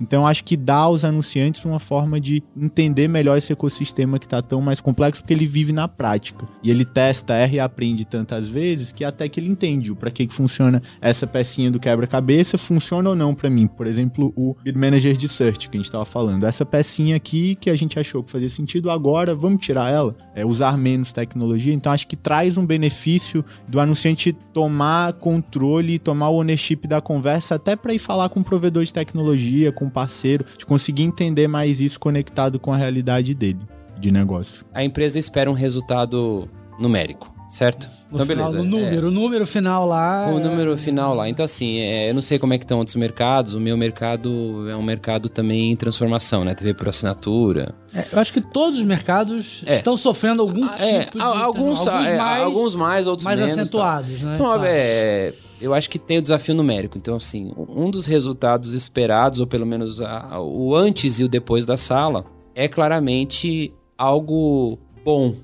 [0.00, 4.42] Então acho que dá aos anunciantes uma forma de entender melhor esse ecossistema que está
[4.42, 6.46] tão mais complexo, porque ele vive na prática.
[6.62, 10.26] E ele testa, erra e aprende tantas vezes que até que ele entende para que,
[10.26, 13.66] que funciona essa pecinha do quebra-cabeça, funciona ou não para mim.
[13.66, 16.44] Por exemplo, o Bid Manager de Search que a gente estava falando.
[16.44, 20.44] Essa pecinha aqui que a gente achou que fazia sentido, agora vamos tirar ela, é
[20.44, 21.72] usar menos tecnologia.
[21.72, 27.54] Então acho que traz um benefício do anunciante tomar controle, tomar o ownership da conversa,
[27.54, 29.29] até para ir falar com o provedor de tecnologia,
[29.72, 33.60] com o parceiro, de conseguir entender mais isso conectado com a realidade dele
[34.00, 34.64] de negócio.
[34.72, 37.90] A empresa espera um resultado numérico certo?
[38.10, 38.68] No então, final, beleza.
[38.68, 40.28] No número, é, o número final lá.
[40.32, 40.42] O é...
[40.42, 41.28] número final lá.
[41.28, 43.54] Então, assim, é, eu não sei como é que estão outros mercados.
[43.54, 46.54] O meu mercado é um mercado também em transformação, né?
[46.54, 47.74] TV por assinatura.
[47.94, 49.76] É, eu acho que todos os mercados é.
[49.76, 51.22] estão sofrendo algum é, tipo de...
[51.22, 53.56] Alguns, alguns mais, alguns mais, outros mais menos.
[53.56, 54.26] Mais acentuados, tá.
[54.26, 54.32] né?
[54.32, 54.62] Então, claro.
[54.66, 56.96] é eu acho que tem o desafio numérico.
[56.96, 61.66] Então, assim, um dos resultados esperados, ou pelo menos a, o antes e o depois
[61.66, 65.34] da sala, é claramente algo bom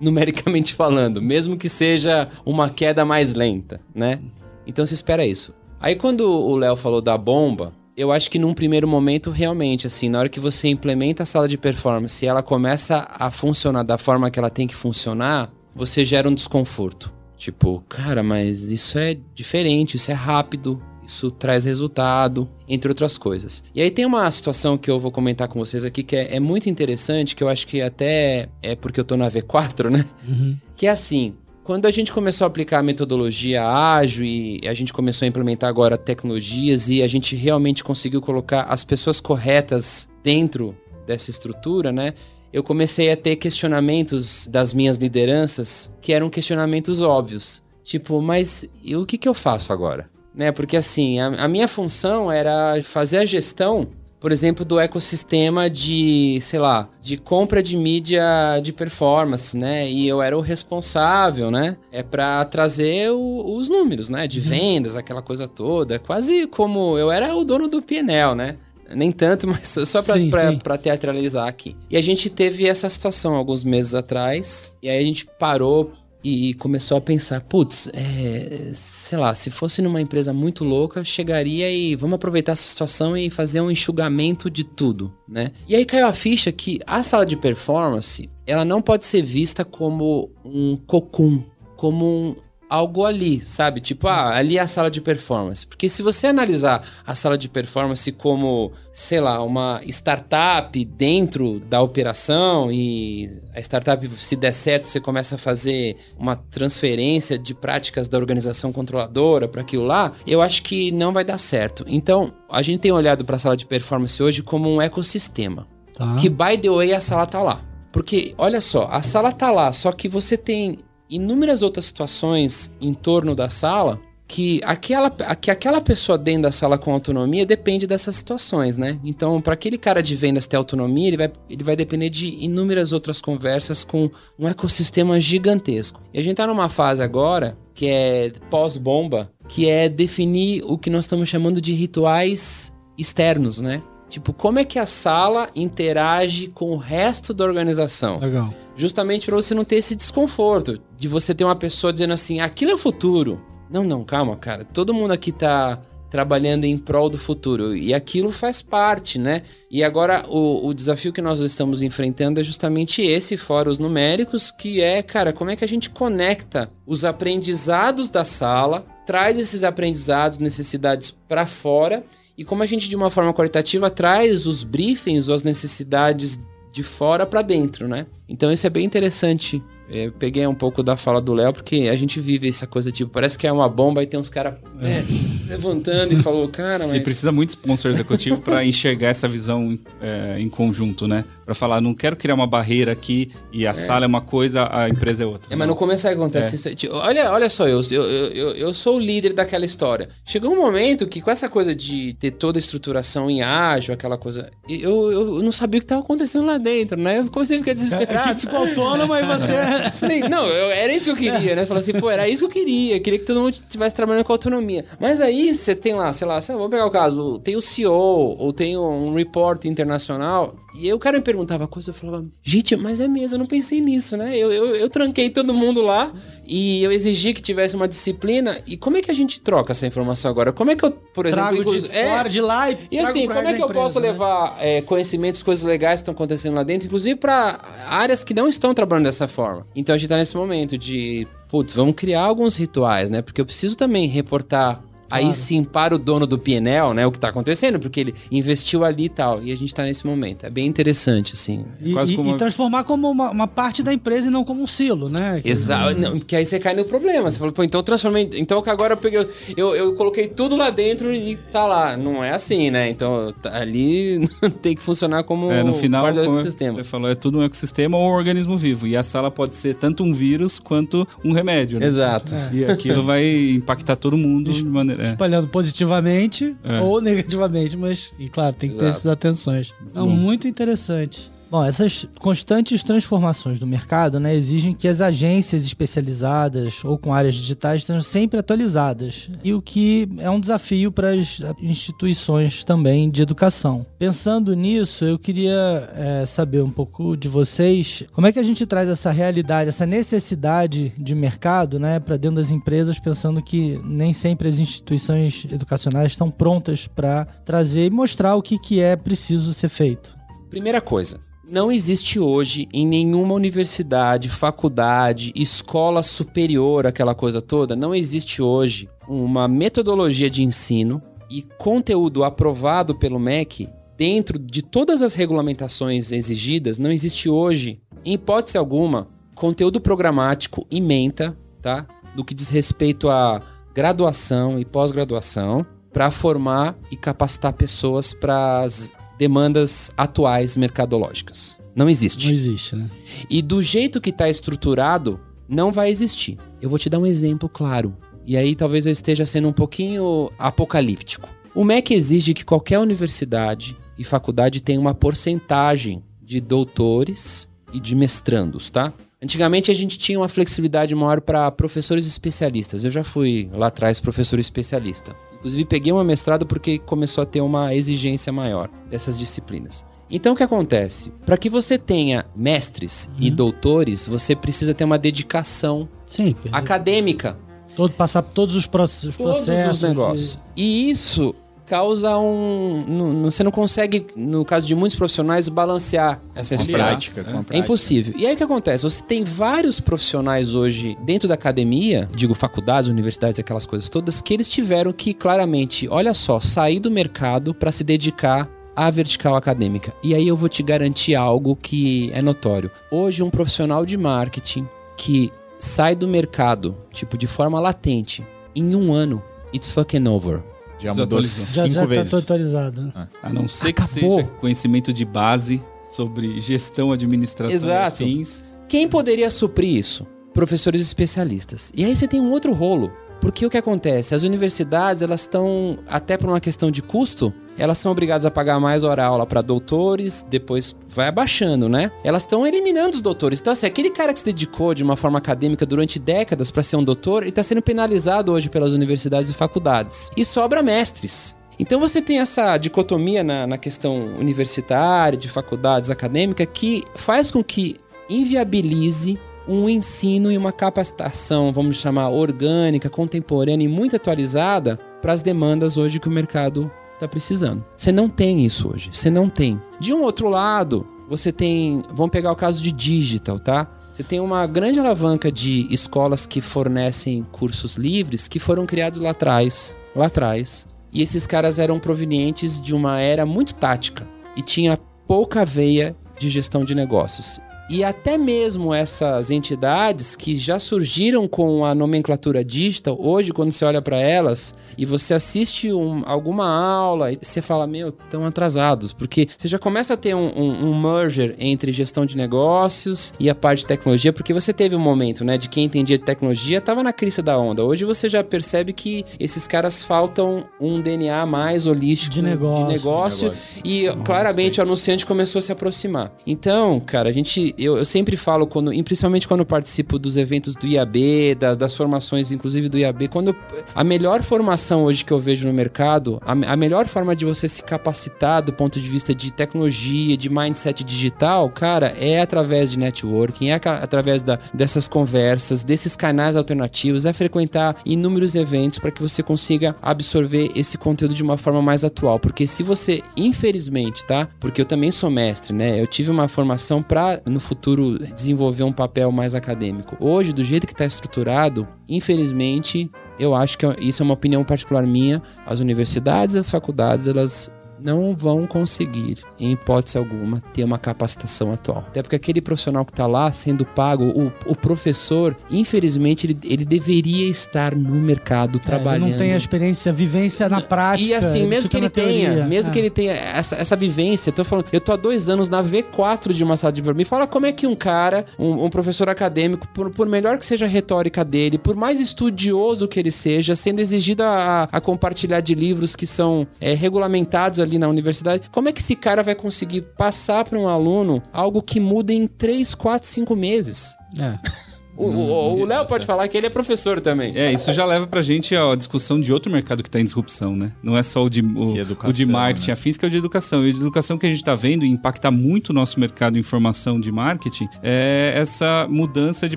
[0.00, 4.20] numericamente falando, mesmo que seja uma queda mais lenta, né?
[4.66, 5.54] Então se espera isso.
[5.80, 10.08] Aí quando o Léo falou da bomba, eu acho que num primeiro momento, realmente, assim,
[10.08, 13.96] na hora que você implementa a sala de performance e ela começa a funcionar da
[13.96, 17.12] forma que ela tem que funcionar, você gera um desconforto.
[17.38, 23.62] Tipo, cara, mas isso é diferente, isso é rápido, isso traz resultado, entre outras coisas.
[23.74, 26.40] E aí tem uma situação que eu vou comentar com vocês aqui que é, é
[26.40, 30.04] muito interessante, que eu acho que até é porque eu tô na V4, né?
[30.26, 30.56] Uhum.
[30.76, 31.34] Que é assim,
[31.66, 35.68] quando a gente começou a aplicar a metodologia ágil e a gente começou a implementar
[35.68, 42.14] agora tecnologias e a gente realmente conseguiu colocar as pessoas corretas dentro dessa estrutura, né?
[42.52, 47.62] Eu comecei a ter questionamentos das minhas lideranças que eram questionamentos óbvios.
[47.82, 50.08] Tipo, mas e o que, que eu faço agora?
[50.36, 50.52] Né?
[50.52, 56.38] Porque assim, a, a minha função era fazer a gestão por exemplo, do ecossistema de,
[56.40, 58.24] sei lá, de compra de mídia
[58.62, 59.88] de performance, né?
[59.88, 61.76] E eu era o responsável, né?
[61.92, 64.26] É para trazer o, os números, né?
[64.26, 64.46] De uhum.
[64.46, 65.98] vendas, aquela coisa toda.
[65.98, 68.56] Quase como eu era o dono do PNL, né?
[68.94, 71.76] Nem tanto, mas só para teatralizar aqui.
[71.90, 74.72] E a gente teve essa situação alguns meses atrás.
[74.82, 75.92] E aí a gente parou
[76.26, 81.70] e começou a pensar, putz, é, sei lá, se fosse numa empresa muito louca, chegaria
[81.70, 85.52] e vamos aproveitar essa situação e fazer um enxugamento de tudo, né?
[85.68, 89.64] E aí caiu a ficha que a sala de performance, ela não pode ser vista
[89.64, 91.44] como um cocum,
[91.76, 92.36] como um,
[92.68, 93.80] algo ali, sabe?
[93.80, 95.66] Tipo, ah, ali é a sala de performance.
[95.66, 101.80] Porque se você analisar a sala de performance como, sei lá, uma startup dentro da
[101.80, 108.08] operação e a startup, se der certo, você começa a fazer uma transferência de práticas
[108.08, 111.84] da organização controladora para aquilo lá, eu acho que não vai dar certo.
[111.86, 115.66] Então, a gente tem olhado para a sala de performance hoje como um ecossistema.
[115.94, 116.16] Tá.
[116.16, 117.62] Que, by the way, a sala tá lá.
[117.92, 122.92] Porque, olha só, a sala tá lá, só que você tem inúmeras outras situações em
[122.92, 128.16] torno da sala que aquela, que aquela pessoa dentro da sala com autonomia depende dessas
[128.16, 128.98] situações, né?
[129.04, 132.92] Então, para aquele cara de vendas ter autonomia, ele vai, ele vai depender de inúmeras
[132.92, 136.02] outras conversas com um ecossistema gigantesco.
[136.12, 140.90] E a gente tá numa fase agora que é pós-bomba, que é definir o que
[140.90, 143.82] nós estamos chamando de rituais externos, né?
[144.08, 148.18] Tipo, como é que a sala interage com o resto da organização?
[148.20, 148.54] Legal.
[148.76, 152.70] Justamente para você não ter esse desconforto de você ter uma pessoa dizendo assim: aquilo
[152.70, 153.40] é o futuro.
[153.68, 154.64] Não, não, calma, cara.
[154.64, 159.42] Todo mundo aqui tá trabalhando em prol do futuro e aquilo faz parte, né?
[159.70, 164.50] E agora o, o desafio que nós estamos enfrentando é justamente esse, fora os numéricos,
[164.50, 169.64] que é, cara, como é que a gente conecta os aprendizados da sala, traz esses
[169.64, 172.04] aprendizados, necessidades para fora
[172.36, 176.38] e como a gente, de uma forma qualitativa, traz os briefings ou as necessidades
[176.70, 178.04] de fora para dentro, né?
[178.28, 179.62] Então isso é bem interessante.
[179.88, 183.10] Eu peguei um pouco da fala do Léo, porque a gente vive essa coisa, tipo,
[183.10, 185.04] parece que é uma bomba e tem uns caras é,
[185.48, 186.96] levantando e falou, cara, mas...
[186.96, 191.24] E precisa muito sponsor executivo para enxergar essa visão é, em conjunto, né?
[191.44, 194.88] Para falar, não quero criar uma barreira aqui e a sala é uma coisa, a
[194.88, 195.52] empresa é outra.
[195.52, 196.74] É, mas no começo aí acontece isso.
[196.74, 200.08] Tipo, olha, olha só, eu, eu, eu, eu sou o líder daquela história.
[200.24, 204.18] Chegou um momento que com essa coisa de ter toda a estruturação em ágil, aquela
[204.18, 207.18] coisa, eu, eu não sabia o que estava acontecendo lá dentro, né?
[207.20, 208.30] Eu comecei a ficar A desesperado.
[208.30, 209.52] equipe ficou autônoma e você.
[209.98, 211.66] Falei, não, eu- era isso que eu queria, né?
[211.66, 212.96] Falei assim, pô, era isso que eu queria.
[212.96, 214.65] Eu queria que todo mundo estivesse trabalhando com autonomia.
[215.00, 218.52] Mas aí você tem lá, sei lá, vamos pegar o caso, tem o CEO, ou
[218.52, 223.00] tem um report internacional, e aí o cara me perguntava coisa, eu falava, gente, mas
[223.00, 224.36] é mesmo, eu não pensei nisso, né?
[224.36, 226.12] Eu, eu, eu tranquei todo mundo lá
[226.46, 228.60] e eu exigi que tivesse uma disciplina.
[228.66, 230.52] E como é que a gente troca essa informação agora?
[230.52, 232.74] Como é que eu, por exemplo, Trago de é, fora, de lá e.
[232.74, 234.08] e trago assim, como é que eu empresa, posso né?
[234.08, 237.58] levar é, conhecimentos, coisas legais que estão acontecendo lá dentro, inclusive para
[237.88, 239.66] áreas que não estão trabalhando dessa forma?
[239.74, 243.22] Então a gente tá nesse momento de, putz, vamos criar alguns rituais, né?
[243.22, 244.82] Porque eu preciso também reportar.
[245.10, 247.06] Aí sim, para o dono do PNL, né?
[247.06, 249.42] O que tá acontecendo, porque ele investiu ali e tal.
[249.42, 250.44] E a gente tá nesse momento.
[250.44, 251.64] É bem interessante, assim.
[251.80, 254.62] E, Quase e- como e transformar como uma, uma parte da empresa e não como
[254.62, 255.40] um silo, né?
[255.44, 255.98] Exato.
[255.98, 257.30] Não, Porque aí você cai no problema.
[257.30, 258.28] Você fala, pô, então eu transformei.
[258.34, 259.26] Então que agora eu peguei.
[259.56, 261.96] Eu, eu coloquei tudo lá dentro e tá lá.
[261.96, 262.88] Não é assim, né?
[262.90, 264.28] Então tá- ali
[264.62, 266.78] tem que funcionar como É, no final, parte do ecossistema.
[266.78, 268.86] você falou, é tudo um ecossistema ou um organismo vivo.
[268.86, 271.86] E a sala pode ser tanto um vírus quanto um remédio, né?
[271.86, 272.34] Exato.
[272.52, 274.95] E aquilo vai impactar todo mundo de maneira...
[274.98, 275.02] é.
[275.04, 276.80] espalhando positivamente É.
[276.80, 278.98] ou negativamente, mas, e claro, tem que ter Exato.
[278.98, 279.74] essas atenções.
[279.94, 280.06] Bom.
[280.08, 281.30] muito interessante.
[281.48, 287.36] Bom, essas constantes transformações do mercado né, exigem que as agências especializadas ou com áreas
[287.36, 293.22] digitais estejam sempre atualizadas, e o que é um desafio para as instituições também de
[293.22, 293.86] educação.
[293.96, 298.66] Pensando nisso, eu queria é, saber um pouco de vocês como é que a gente
[298.66, 304.12] traz essa realidade, essa necessidade de mercado né, para dentro das empresas, pensando que nem
[304.12, 309.54] sempre as instituições educacionais estão prontas para trazer e mostrar o que, que é preciso
[309.54, 310.16] ser feito.
[310.50, 311.20] Primeira coisa.
[311.48, 318.88] Não existe hoje em nenhuma universidade, faculdade, escola superior, aquela coisa toda, não existe hoje
[319.06, 326.80] uma metodologia de ensino e conteúdo aprovado pelo MEC dentro de todas as regulamentações exigidas.
[326.80, 331.86] Não existe hoje, em hipótese alguma, conteúdo programático em menta, tá?
[332.16, 333.40] Do que diz respeito a
[333.72, 341.58] graduação e pós-graduação para formar e capacitar pessoas para as demandas atuais mercadológicas.
[341.74, 342.26] Não existe.
[342.26, 342.90] Não existe, né?
[343.28, 346.38] E do jeito que está estruturado, não vai existir.
[346.60, 347.96] Eu vou te dar um exemplo claro.
[348.24, 351.28] E aí talvez eu esteja sendo um pouquinho apocalíptico.
[351.54, 357.94] O MEC exige que qualquer universidade e faculdade tenha uma porcentagem de doutores e de
[357.94, 358.92] mestrandos, tá?
[359.22, 362.84] Antigamente a gente tinha uma flexibilidade maior para professores especialistas.
[362.84, 365.16] Eu já fui lá atrás professor especialista.
[365.34, 369.84] Inclusive peguei uma mestrado porque começou a ter uma exigência maior dessas disciplinas.
[370.10, 371.10] Então o que acontece?
[371.24, 377.36] Para que você tenha mestres e doutores, você precisa ter uma dedicação Sim, acadêmica
[377.74, 379.76] todo, passar por todos os, proce- os todos processos.
[379.76, 380.40] os negócios.
[380.56, 381.34] E isso
[381.66, 382.84] causa um.
[382.86, 386.84] não- você não consegue, no caso de muitos profissionais, balancear essa história.
[386.84, 387.56] prática, com a É prática.
[387.58, 388.14] impossível.
[388.16, 388.84] E aí o que acontece?
[388.84, 394.32] Você tem vários profissionais hoje dentro da academia, digo faculdades, universidades, aquelas coisas todas, que
[394.32, 399.92] eles tiveram que claramente, olha só, sair do mercado para se dedicar à vertical acadêmica.
[400.02, 402.70] E aí eu vou te garantir algo que é notório.
[402.90, 408.22] Hoje um profissional de marketing que sai do mercado, tipo de forma latente,
[408.54, 410.42] em um ano, it's fucking over.
[410.78, 411.54] Já mudou Desatualizou.
[411.54, 412.10] Já, cinco já vezes.
[412.10, 412.82] tá atualizado.
[412.82, 413.08] né?
[413.22, 414.16] A não ser que Acabou.
[414.18, 415.62] seja conhecimento de base
[415.92, 418.02] sobre gestão, administração Exato.
[418.02, 418.44] e afins.
[418.68, 420.06] Quem poderia suprir isso?
[420.34, 421.72] Professores especialistas.
[421.74, 422.90] E aí você tem um outro rolo.
[423.20, 424.14] Porque o que acontece?
[424.14, 428.60] As universidades, elas estão, até por uma questão de custo, elas são obrigadas a pagar
[428.60, 431.90] mais hora aula para doutores, depois vai abaixando, né?
[432.04, 433.40] Elas estão eliminando os doutores.
[433.40, 436.76] Então, assim, aquele cara que se dedicou de uma forma acadêmica durante décadas para ser
[436.76, 440.10] um doutor, ele está sendo penalizado hoje pelas universidades e faculdades.
[440.16, 441.34] E sobra mestres.
[441.58, 447.42] Então você tem essa dicotomia na, na questão universitária, de faculdades acadêmicas, que faz com
[447.42, 447.76] que
[448.08, 449.18] inviabilize
[449.48, 455.76] um ensino e uma capacitação, vamos chamar orgânica, contemporânea e muito atualizada para as demandas
[455.76, 457.64] hoje que o mercado está precisando.
[457.76, 458.90] Você não tem isso hoje.
[458.92, 459.60] Você não tem.
[459.78, 461.82] De um outro lado, você tem.
[461.92, 463.70] Vamos pegar o caso de digital, tá?
[463.92, 469.10] Você tem uma grande alavanca de escolas que fornecem cursos livres que foram criados lá
[469.10, 469.74] atrás.
[469.94, 470.66] Lá atrás.
[470.92, 476.28] E esses caras eram provenientes de uma era muito tática e tinha pouca veia de
[476.28, 477.40] gestão de negócios.
[477.68, 483.64] E até mesmo essas entidades que já surgiram com a nomenclatura digital, hoje, quando você
[483.64, 488.92] olha para elas e você assiste um, alguma aula, você fala, meu, estão atrasados.
[488.92, 493.28] Porque você já começa a ter um, um, um, merger entre gestão de negócios e
[493.28, 496.58] a parte de tecnologia, porque você teve um momento, né, de quem entendia de tecnologia
[496.58, 497.64] estava na crista da onda.
[497.64, 502.72] Hoje você já percebe que esses caras faltam um DNA mais holístico de negócio, de
[502.72, 503.62] negócio, de negócio.
[503.64, 506.12] e claramente o anunciante começou a se aproximar.
[506.24, 510.66] Então, cara, a gente eu, eu sempre falo, quando, principalmente quando participo dos eventos do
[510.66, 513.34] IAB, da, das formações, inclusive do IAB, quando
[513.74, 517.48] a melhor formação hoje que eu vejo no mercado, a, a melhor forma de você
[517.48, 522.78] se capacitar do ponto de vista de tecnologia, de mindset digital, cara, é através de
[522.78, 529.00] networking, é através da, dessas conversas, desses canais alternativos, é frequentar inúmeros eventos para que
[529.00, 532.18] você consiga absorver esse conteúdo de uma forma mais atual.
[532.18, 534.28] Porque se você, infelizmente, tá?
[534.40, 535.80] Porque eu também sou mestre, né?
[535.80, 539.96] Eu tive uma formação para no futuro desenvolver um papel mais acadêmico.
[540.00, 544.84] Hoje, do jeito que está estruturado, infelizmente, eu acho que isso é uma opinião particular
[544.86, 545.22] minha.
[545.46, 551.84] As universidades, as faculdades, elas não vão conseguir, em hipótese alguma, ter uma capacitação atual.
[551.88, 556.64] Até porque aquele profissional que está lá sendo pago, o, o professor, infelizmente, ele, ele,
[556.64, 559.04] deveria estar no mercado trabalhando.
[559.04, 561.08] É, ele não tem a experiência, a vivência na prática.
[561.08, 562.46] E assim, mesmo que ele tenha, teoria.
[562.46, 562.72] mesmo é.
[562.72, 565.62] que ele tenha essa, essa vivência, eu tô falando, eu tô há dois anos na
[565.62, 569.08] V4 de uma sala de Me fala como é que um cara, um, um professor
[569.08, 573.54] acadêmico, por, por, melhor que seja a retórica dele, por mais estudioso que ele seja,
[573.54, 578.68] sendo exigido a, a compartilhar de livros que são é, regulamentados ali na universidade, como
[578.68, 582.74] é que esse cara vai conseguir passar para um aluno algo que muda em 3,
[582.74, 583.96] 4, 5 meses?
[584.18, 584.38] É.
[584.96, 587.36] O Léo pode falar que ele é professor também.
[587.36, 590.56] É, isso já leva pra gente a discussão de outro mercado que tá em disrupção,
[590.56, 590.72] né?
[590.82, 592.72] Não é só o de, o, educação, o de marketing, né?
[592.72, 593.66] a física é o de educação.
[593.66, 596.34] E a de educação que a gente tá vendo e impacta muito o nosso mercado
[596.34, 599.56] de informação de marketing é essa mudança de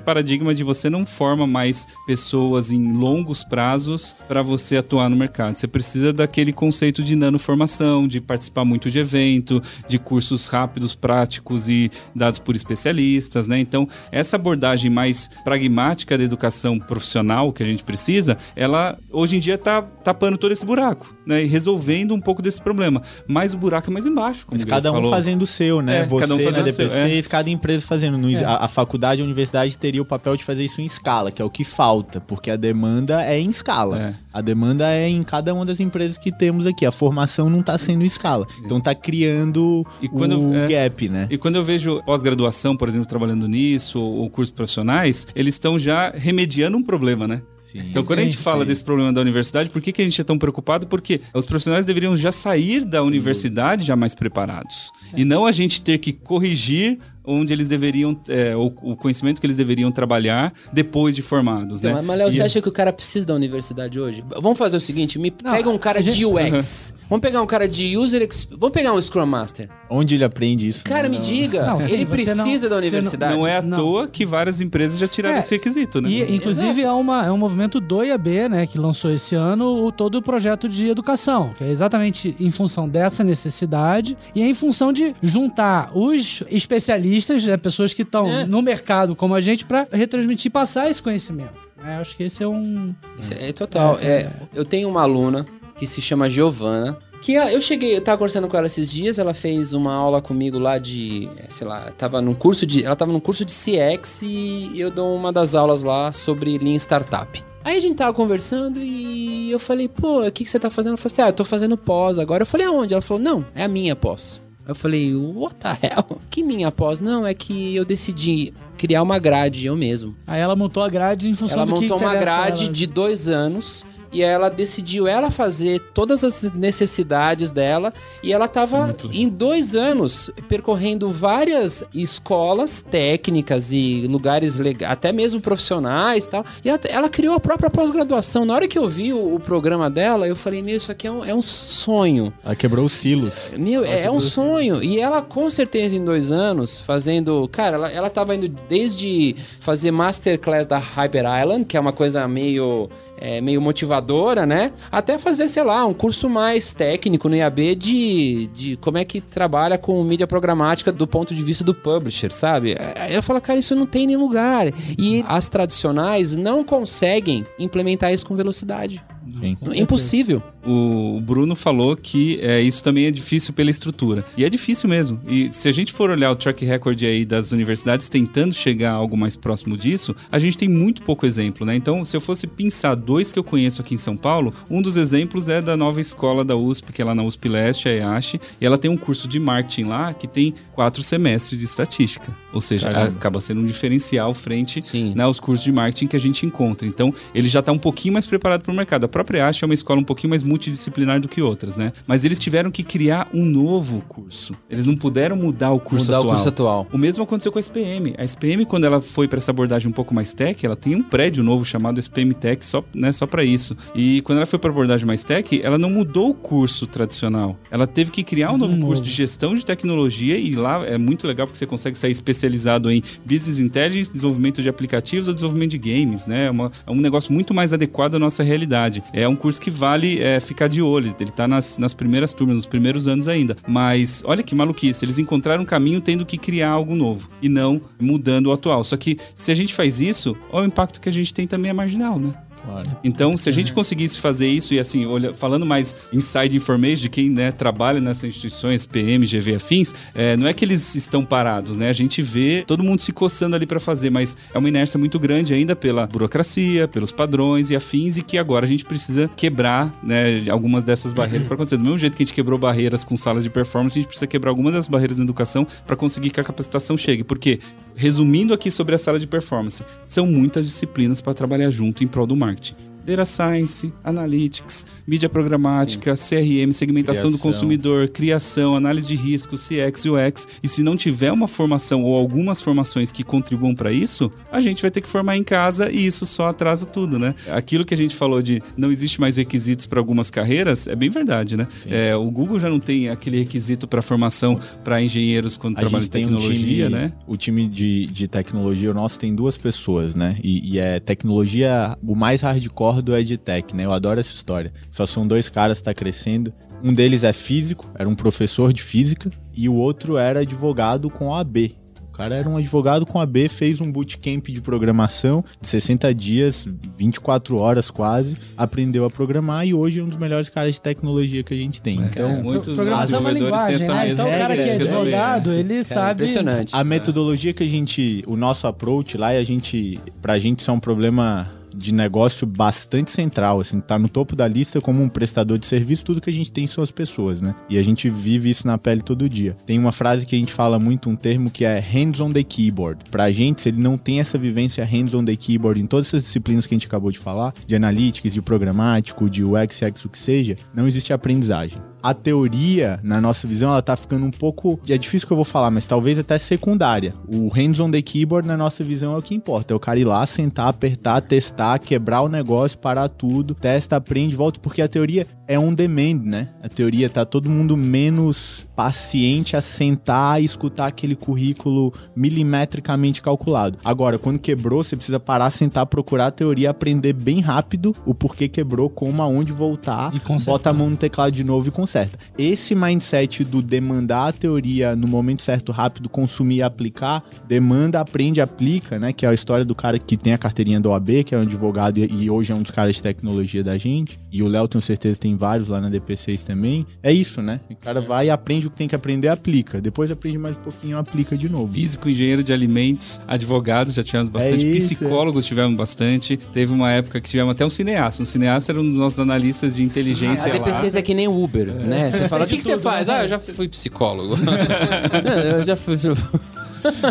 [0.00, 5.56] paradigma de você não forma mais pessoas em longos prazos para você atuar no mercado.
[5.56, 11.68] Você precisa daquele conceito de nanoformação, de participar muito de evento, de cursos rápidos, práticos
[11.68, 13.58] e dados por especialistas, né?
[13.58, 19.40] Então, essa abordagem mais pragmática da educação profissional que a gente precisa, ela hoje em
[19.40, 21.42] dia está tapando todo esse buraco, né?
[21.44, 23.02] E resolvendo um pouco desse problema.
[23.26, 25.10] Mas o buraco é mais embaixo, como Mas cada um falou.
[25.10, 26.00] fazendo o seu, né?
[26.00, 28.18] É, Você cada um fazendo na o seu, DP6, cada empresa fazendo.
[28.18, 31.40] No, a, a faculdade, a universidade teria o papel de fazer isso em escala, que
[31.40, 33.98] é o que falta, porque a demanda é em escala.
[33.98, 34.14] É.
[34.32, 36.86] A demanda é em cada uma das empresas que temos aqui.
[36.86, 38.46] A formação não está sendo em escala.
[38.64, 40.66] Então está criando E quando o é.
[40.66, 41.26] gap, né?
[41.30, 46.10] E quando eu vejo pós-graduação, por exemplo, trabalhando nisso, ou cursos profissionais, eles estão já
[46.10, 47.42] remediando um problema, né?
[47.70, 47.82] Sim.
[47.88, 48.68] Então, quando a gente Sim, fala sim.
[48.68, 50.88] desse problema da universidade, por que, que a gente é tão preocupado?
[50.88, 54.90] Porque os profissionais deveriam já sair da universidade já mais preparados.
[55.16, 59.46] E não a gente ter que corrigir onde eles deveriam, é, o, o conhecimento que
[59.46, 61.92] eles deveriam trabalhar depois de formados, né?
[61.94, 64.24] Mas, mas, Léo, E- você acha que o cara precisa da universidade hoje?
[64.40, 66.94] Vamos fazer o seguinte, me Não, pega um cara gente- de UX.
[67.08, 68.48] Vamos pegar um cara de User Ex...
[68.50, 69.68] Vamos pegar um Scrum Master.
[69.88, 70.84] Onde ele aprende isso?
[70.84, 73.34] Cara, me diga, Não, sim, ele precisa não- da você não- universidade.
[73.36, 73.76] Não é à Não.
[73.76, 76.08] toa que várias empresas já tiraram É, esse requisito, né?
[76.08, 79.90] E, inclusive, é, uma, é um movimento do IAB, né, que lançou esse ano o,
[79.92, 84.54] todo o projeto de educação, que é exatamente em função dessa necessidade e é em
[84.54, 87.09] função de juntar os especialistas,
[87.46, 88.44] né, pessoas que estão É.
[88.44, 91.70] no mercado como a gente, para retransmitir e passar esse conhecimento.
[91.82, 91.98] né?
[92.00, 92.94] acho que esse é um.
[93.18, 93.98] Isso é total.
[94.00, 95.46] É, eu tenho uma aluna
[95.78, 96.96] que se chama Giovana.
[97.22, 100.22] Que ela- eu cheguei, eu tava conversando com ela esses dias, ela fez uma aula
[100.22, 103.52] comigo lá de, é, sei lá, tava num curso de, ela tava num curso de
[103.52, 107.42] CX e eu dou uma das aulas lá sobre Lean Startup.
[107.62, 110.92] Aí a gente tava conversando e eu falei, pô, o que, que você tá fazendo?
[110.92, 112.42] Ela falou assim, ah, eu tô fazendo pós agora.
[112.42, 112.94] Eu falei, aonde?
[112.94, 114.40] Ela falou, não, é a minha pós.
[114.70, 116.20] Eu falei, what the hell?
[116.30, 117.00] Que minha pós?
[117.00, 120.14] Não, é que eu decidi criar uma grade eu mesmo.
[120.24, 122.72] Aí ela montou a grade em função Ela do que montou uma grade ela.
[122.72, 127.92] de dois anos e ela decidiu ela fazer todas as necessidades dela
[128.22, 135.40] e ela tava em dois anos percorrendo várias escolas técnicas e lugares legais, até mesmo
[135.40, 136.44] profissionais e tal.
[136.64, 138.44] E ela, ela criou a própria pós-graduação.
[138.44, 141.10] Na hora que eu vi o, o programa dela, eu falei, meu, isso aqui é
[141.10, 142.32] um, é um sonho.
[142.44, 143.52] Ela quebrou os silos.
[143.56, 144.82] Meu, é, é um sonho.
[144.82, 147.48] E ela, com certeza, em dois anos, fazendo.
[147.48, 152.26] Cara, ela, ela tava indo desde fazer masterclass da Hyper Island, que é uma coisa
[152.26, 153.99] meio, é, meio motivadora,
[154.46, 154.72] né?
[154.90, 159.20] Até fazer, sei lá, um curso mais técnico no IAB de, de como é que
[159.20, 162.76] trabalha com mídia programática do ponto de vista do publisher, sabe?
[162.96, 164.66] Aí eu falo, cara, isso não tem em nenhum lugar.
[164.98, 169.02] E as tradicionais não conseguem implementar isso com velocidade.
[169.38, 169.56] Sim.
[169.74, 170.42] Impossível.
[170.64, 174.24] O Bruno falou que é, isso também é difícil pela estrutura.
[174.36, 175.20] E é difícil mesmo.
[175.26, 178.94] E se a gente for olhar o track record aí das universidades tentando chegar a
[178.94, 181.74] algo mais próximo disso, a gente tem muito pouco exemplo, né?
[181.74, 184.96] Então, se eu fosse pensar dois que eu conheço aqui em São Paulo, um dos
[184.96, 188.34] exemplos é da nova escola da USP, que é lá na USP Leste, a EASH,
[188.60, 192.36] e ela tem um curso de marketing lá que tem quatro semestres de estatística.
[192.52, 193.16] Ou seja, Caramba.
[193.16, 195.14] acaba sendo um diferencial frente Sim.
[195.14, 196.86] né, aos cursos de marketing que a gente encontra.
[196.86, 199.04] Então, ele já está um pouquinho mais preparado para o mercado.
[199.04, 201.92] A própria EASH é uma escola um pouquinho mais multidisciplinar do que outras, né?
[202.06, 204.54] Mas eles tiveram que criar um novo curso.
[204.68, 206.32] Eles não puderam mudar o curso Mudar atual.
[206.32, 206.86] o curso atual.
[206.92, 208.14] O mesmo aconteceu com a SPM.
[208.18, 211.02] A SPM, quando ela foi para essa abordagem um pouco mais tech, ela tem um
[211.02, 213.76] prédio novo chamado SPM Tech só, né, só para isso.
[213.94, 217.56] E quando ela foi para abordagem mais tech, ela não mudou o curso tradicional.
[217.70, 221.26] Ela teve que criar um novo curso de gestão de tecnologia e lá é muito
[221.26, 225.78] legal porque você consegue sair especializado em business intelligence, desenvolvimento de aplicativos ou desenvolvimento de
[225.78, 226.46] games, né?
[226.46, 229.02] É, uma- é um negócio muito mais adequado à nossa realidade.
[229.12, 231.14] É um curso que vale é, ficar de olho.
[231.20, 233.56] Ele tá nas, nas primeiras turmas, nos primeiros anos ainda.
[233.66, 237.80] Mas olha que maluquice, eles encontraram um caminho tendo que criar algo novo e não
[238.00, 238.82] mudando o atual.
[238.84, 241.70] Só que se a gente faz isso, olha o impacto que a gente tem também
[241.70, 242.34] é marginal, né?
[242.64, 242.96] Claro.
[243.02, 247.08] Então, se a gente conseguisse fazer isso, e assim, olha, falando mais inside information de
[247.08, 251.76] quem né, trabalha nessas instituições, PM, GV afins, é, não é que eles estão parados,
[251.76, 251.88] né?
[251.88, 255.18] A gente vê todo mundo se coçando ali para fazer, mas é uma inércia muito
[255.18, 259.92] grande ainda pela burocracia, pelos padrões e afins, e que agora a gente precisa quebrar
[260.02, 261.76] né, algumas dessas barreiras para acontecer.
[261.76, 264.26] Do mesmo jeito que a gente quebrou barreiras com salas de performance, a gente precisa
[264.26, 267.24] quebrar algumas das barreiras na educação para conseguir que a capacitação chegue.
[267.24, 267.58] Porque,
[267.94, 272.26] resumindo aqui sobre a sala de performance, são muitas disciplinas para trabalhar junto em prol
[272.26, 272.89] do marketing.
[273.04, 277.52] Data Science, Analytics, mídia programática, CRM, segmentação do Criação.
[277.52, 280.48] consumidor, criação, análise de risco, CX, UX.
[280.62, 284.82] E se não tiver uma formação ou algumas formações que contribuam para isso, a gente
[284.82, 287.34] vai ter que formar em casa e isso só atrasa tudo, né?
[287.50, 291.10] Aquilo que a gente falou de não existe mais requisitos para algumas carreiras é bem
[291.10, 291.66] verdade, né?
[291.86, 296.04] É, o Google já não tem aquele requisito para formação para engenheiros quando A trabalham
[296.04, 297.12] em tem um tecnologia, time, né?
[297.26, 300.36] O time de, de tecnologia, o nosso tem duas pessoas, né?
[300.42, 303.84] E, e é tecnologia, o mais hardcore do EdTech, né?
[303.84, 304.72] Eu adoro essa história.
[304.90, 306.52] Só são dois caras que tá crescendo.
[306.82, 311.34] Um deles é físico, era um professor de física, e o outro era advogado com
[311.34, 311.76] a AB.
[312.08, 316.14] O cara era um advogado com a AB, fez um bootcamp de programação de 60
[316.14, 316.68] dias,
[316.98, 321.42] 24 horas quase, aprendeu a programar e hoje é um dos melhores caras de tecnologia
[321.42, 321.98] que a gente tem.
[321.98, 324.04] Então, Muitos Programação é desenvolvedores têm essa né?
[324.08, 325.58] mesma Então o cara que é advogado, né?
[325.60, 326.22] ele Cara, é sabe...
[326.24, 326.76] impressionante.
[326.76, 330.70] A metodologia que a gente, o nosso approach lá, e a gente, pra gente isso
[330.70, 335.08] é um problema de negócio bastante central, assim, tá no topo da lista como um
[335.08, 337.54] prestador de serviço, tudo que a gente tem são as pessoas, né?
[337.68, 339.56] E a gente vive isso na pele todo dia.
[339.66, 342.42] Tem uma frase que a gente fala muito, um termo que é hands on the
[342.42, 343.04] keyboard.
[343.10, 346.24] Pra gente, se ele não tem essa vivência hands on the keyboard em todas essas
[346.24, 350.08] disciplinas que a gente acabou de falar, de analytics, de programático, de UX, UX, o
[350.08, 351.80] que seja, não existe aprendizagem.
[352.02, 354.78] A teoria, na nossa visão, ela tá ficando um pouco.
[354.88, 357.14] É difícil que eu vou falar, mas talvez até secundária.
[357.28, 359.74] O hands on the keyboard, na nossa visão, é o que importa.
[359.74, 364.34] É o cara ir lá, sentar, apertar, testar, quebrar o negócio, parar tudo, testa, aprende,
[364.34, 366.48] volta, porque a teoria é on demand, né?
[366.62, 373.76] A teoria tá todo mundo menos paciente a sentar e escutar aquele currículo milimetricamente calculado.
[373.84, 378.48] Agora, quando quebrou, você precisa parar, sentar, procurar a teoria, aprender bem rápido o porquê
[378.48, 382.18] quebrou, como, aonde voltar, E bota a mão no teclado de novo e conserta.
[382.38, 388.40] Esse mindset do demandar a teoria no momento certo, rápido, consumir e aplicar, demanda, aprende,
[388.40, 389.12] aplica, né?
[389.12, 391.42] Que é a história do cara que tem a carteirinha da OAB, que é um
[391.42, 394.20] advogado e, hoje é um dos caras de tecnologia da gente.
[394.30, 396.86] E o Léo, tenho certeza, tem vários lá na DP6 também.
[397.02, 397.60] É isso, né?
[397.68, 399.80] O cara vai e aprende o que tem que aprender, aplica.
[399.80, 401.72] Depois aprende mais um pouquinho, aplica de novo.
[401.72, 406.36] Físico, engenheiro de alimentos, advogados, já tivemos bastante, É isso, psicólogos tivemos bastante.
[406.36, 408.22] Teve uma época que tivemos até um cineasta.
[408.22, 411.79] Um cineasta era um dos nossos analistas de inteligência A DP6 é que nem Uber,
[411.84, 412.10] né?
[412.12, 413.08] Você fala, o que, que você faz?
[413.08, 414.36] Ah, eu já fui psicólogo.
[414.36, 414.52] Não,
[415.58, 415.96] eu já fui...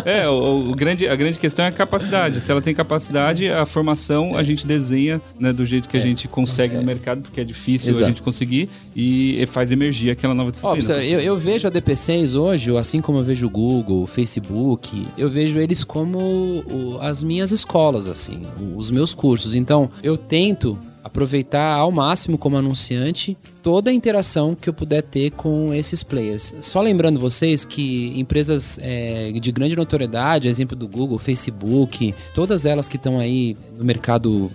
[0.04, 2.40] É, o, o grande, a grande questão é a capacidade.
[2.40, 6.26] Se ela tem capacidade, a formação a gente desenha né, do jeito que a gente
[6.26, 8.04] consegue no mercado, porque é difícil Exato.
[8.04, 10.76] a gente conseguir, e faz emergir aquela nova Ó, disciplina.
[10.76, 15.06] pessoal, eu, eu vejo a DP6 hoje, assim como eu vejo o Google, o Facebook,
[15.16, 18.42] eu vejo eles como o- as minhas escolas, assim,
[18.76, 19.54] os meus cursos.
[19.54, 25.30] Então, eu tento aproveitar ao máximo como anunciante toda a interação que eu puder ter
[25.32, 26.54] com esses players.
[26.60, 32.88] Só lembrando vocês que empresas é, de grande notoriedade, exemplo do Google, Facebook, todas elas
[32.88, 34.50] que estão aí no mercado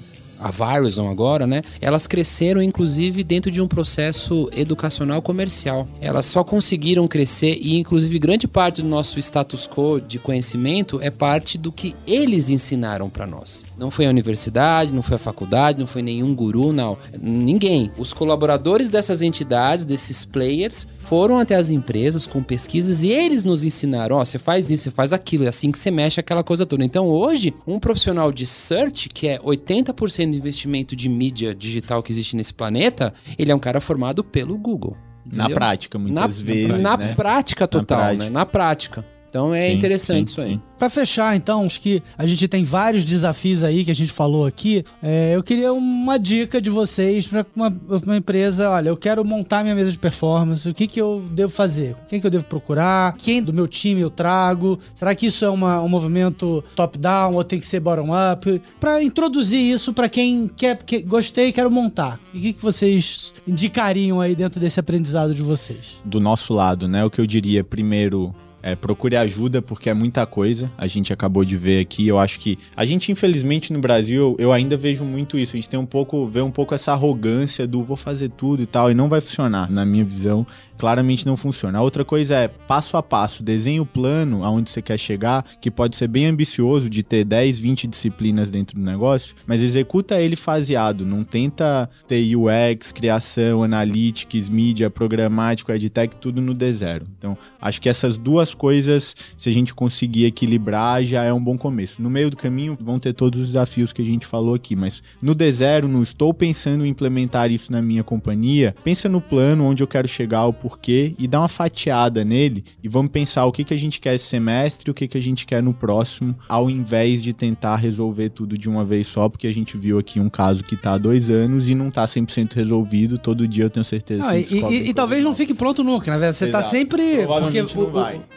[0.45, 1.63] a Verizon agora, né?
[1.81, 5.87] Elas cresceram inclusive dentro de um processo educacional comercial.
[5.99, 11.09] Elas só conseguiram crescer e inclusive grande parte do nosso status quo de conhecimento é
[11.09, 13.65] parte do que eles ensinaram para nós.
[13.75, 16.95] Não foi a universidade, não foi a faculdade, não foi nenhum guru, não.
[17.19, 17.89] Ninguém.
[17.97, 23.63] Os colaboradores dessas entidades, desses players, foram até as empresas com pesquisas e eles nos
[23.63, 26.43] ensinaram, ó, oh, você faz isso, você faz aquilo, é assim que você mexe aquela
[26.43, 26.83] coisa toda.
[26.83, 32.11] Então hoje, um profissional de search, que é 80% do investimento de mídia digital que
[32.11, 34.95] existe nesse planeta, ele é um cara formado pelo Google.
[35.25, 35.49] Entendeu?
[35.49, 36.79] Na prática, muitas na, vezes.
[36.79, 37.15] Na né?
[37.15, 38.23] prática total, na prática.
[38.23, 38.29] né?
[38.29, 39.14] Na prática.
[39.35, 40.59] Então é sim, interessante sim, isso aí.
[40.79, 44.45] Para fechar, então, acho que a gente tem vários desafios aí que a gente falou
[44.45, 44.85] aqui.
[45.03, 47.67] É, eu queria uma dica de vocês para uma,
[48.05, 48.69] uma, empresa.
[48.69, 50.69] Olha, eu quero montar minha mesa de performance.
[50.69, 51.97] O que, que eu devo fazer?
[52.07, 53.13] Quem que eu devo procurar?
[53.17, 54.79] Quem do meu time eu trago?
[54.93, 58.61] Será que isso é uma, um movimento top-down ou tem que ser bottom-up?
[58.79, 62.21] Para introduzir isso para quem quer, que gostei e quero montar.
[62.33, 65.99] E o que, que vocês indicariam aí dentro desse aprendizado de vocês?
[66.05, 67.03] Do nosso lado, né?
[67.03, 68.33] O que eu diria primeiro
[68.65, 70.71] é, procure ajuda porque é muita coisa.
[70.75, 72.07] A gente acabou de ver aqui.
[72.07, 75.55] Eu acho que a gente, infelizmente, no Brasil, eu ainda vejo muito isso.
[75.55, 78.65] A gente tem um pouco, vê um pouco essa arrogância do vou fazer tudo e
[78.65, 80.47] tal, e não vai funcionar, na minha visão
[80.77, 81.79] claramente não funciona.
[81.79, 85.71] A outra coisa é passo a passo, desenhe o plano aonde você quer chegar, que
[85.71, 90.35] pode ser bem ambicioso de ter 10, 20 disciplinas dentro do negócio, mas executa ele
[90.35, 97.03] faseado, não tenta ter UX, criação, analytics, mídia, programático, edtech, tudo no D0.
[97.17, 101.57] Então, acho que essas duas coisas, se a gente conseguir equilibrar, já é um bom
[101.57, 102.01] começo.
[102.01, 105.01] No meio do caminho vão ter todos os desafios que a gente falou aqui, mas
[105.21, 109.83] no D0, não estou pensando em implementar isso na minha companhia, pensa no plano onde
[109.83, 113.63] eu quero chegar, o porquê e dá uma fatiada nele e vamos pensar o que,
[113.63, 116.35] que a gente quer esse semestre e o que, que a gente quer no próximo,
[116.49, 120.19] ao invés de tentar resolver tudo de uma vez só, porque a gente viu aqui
[120.19, 123.19] um caso que tá há dois anos e não tá 100% resolvido.
[123.19, 126.33] Todo dia eu tenho certeza que E, e, e talvez não fique pronto nunca, né?
[126.33, 126.63] Você tá Exato.
[126.63, 127.27] tá sempre.
[127.27, 127.87] Porque o, o,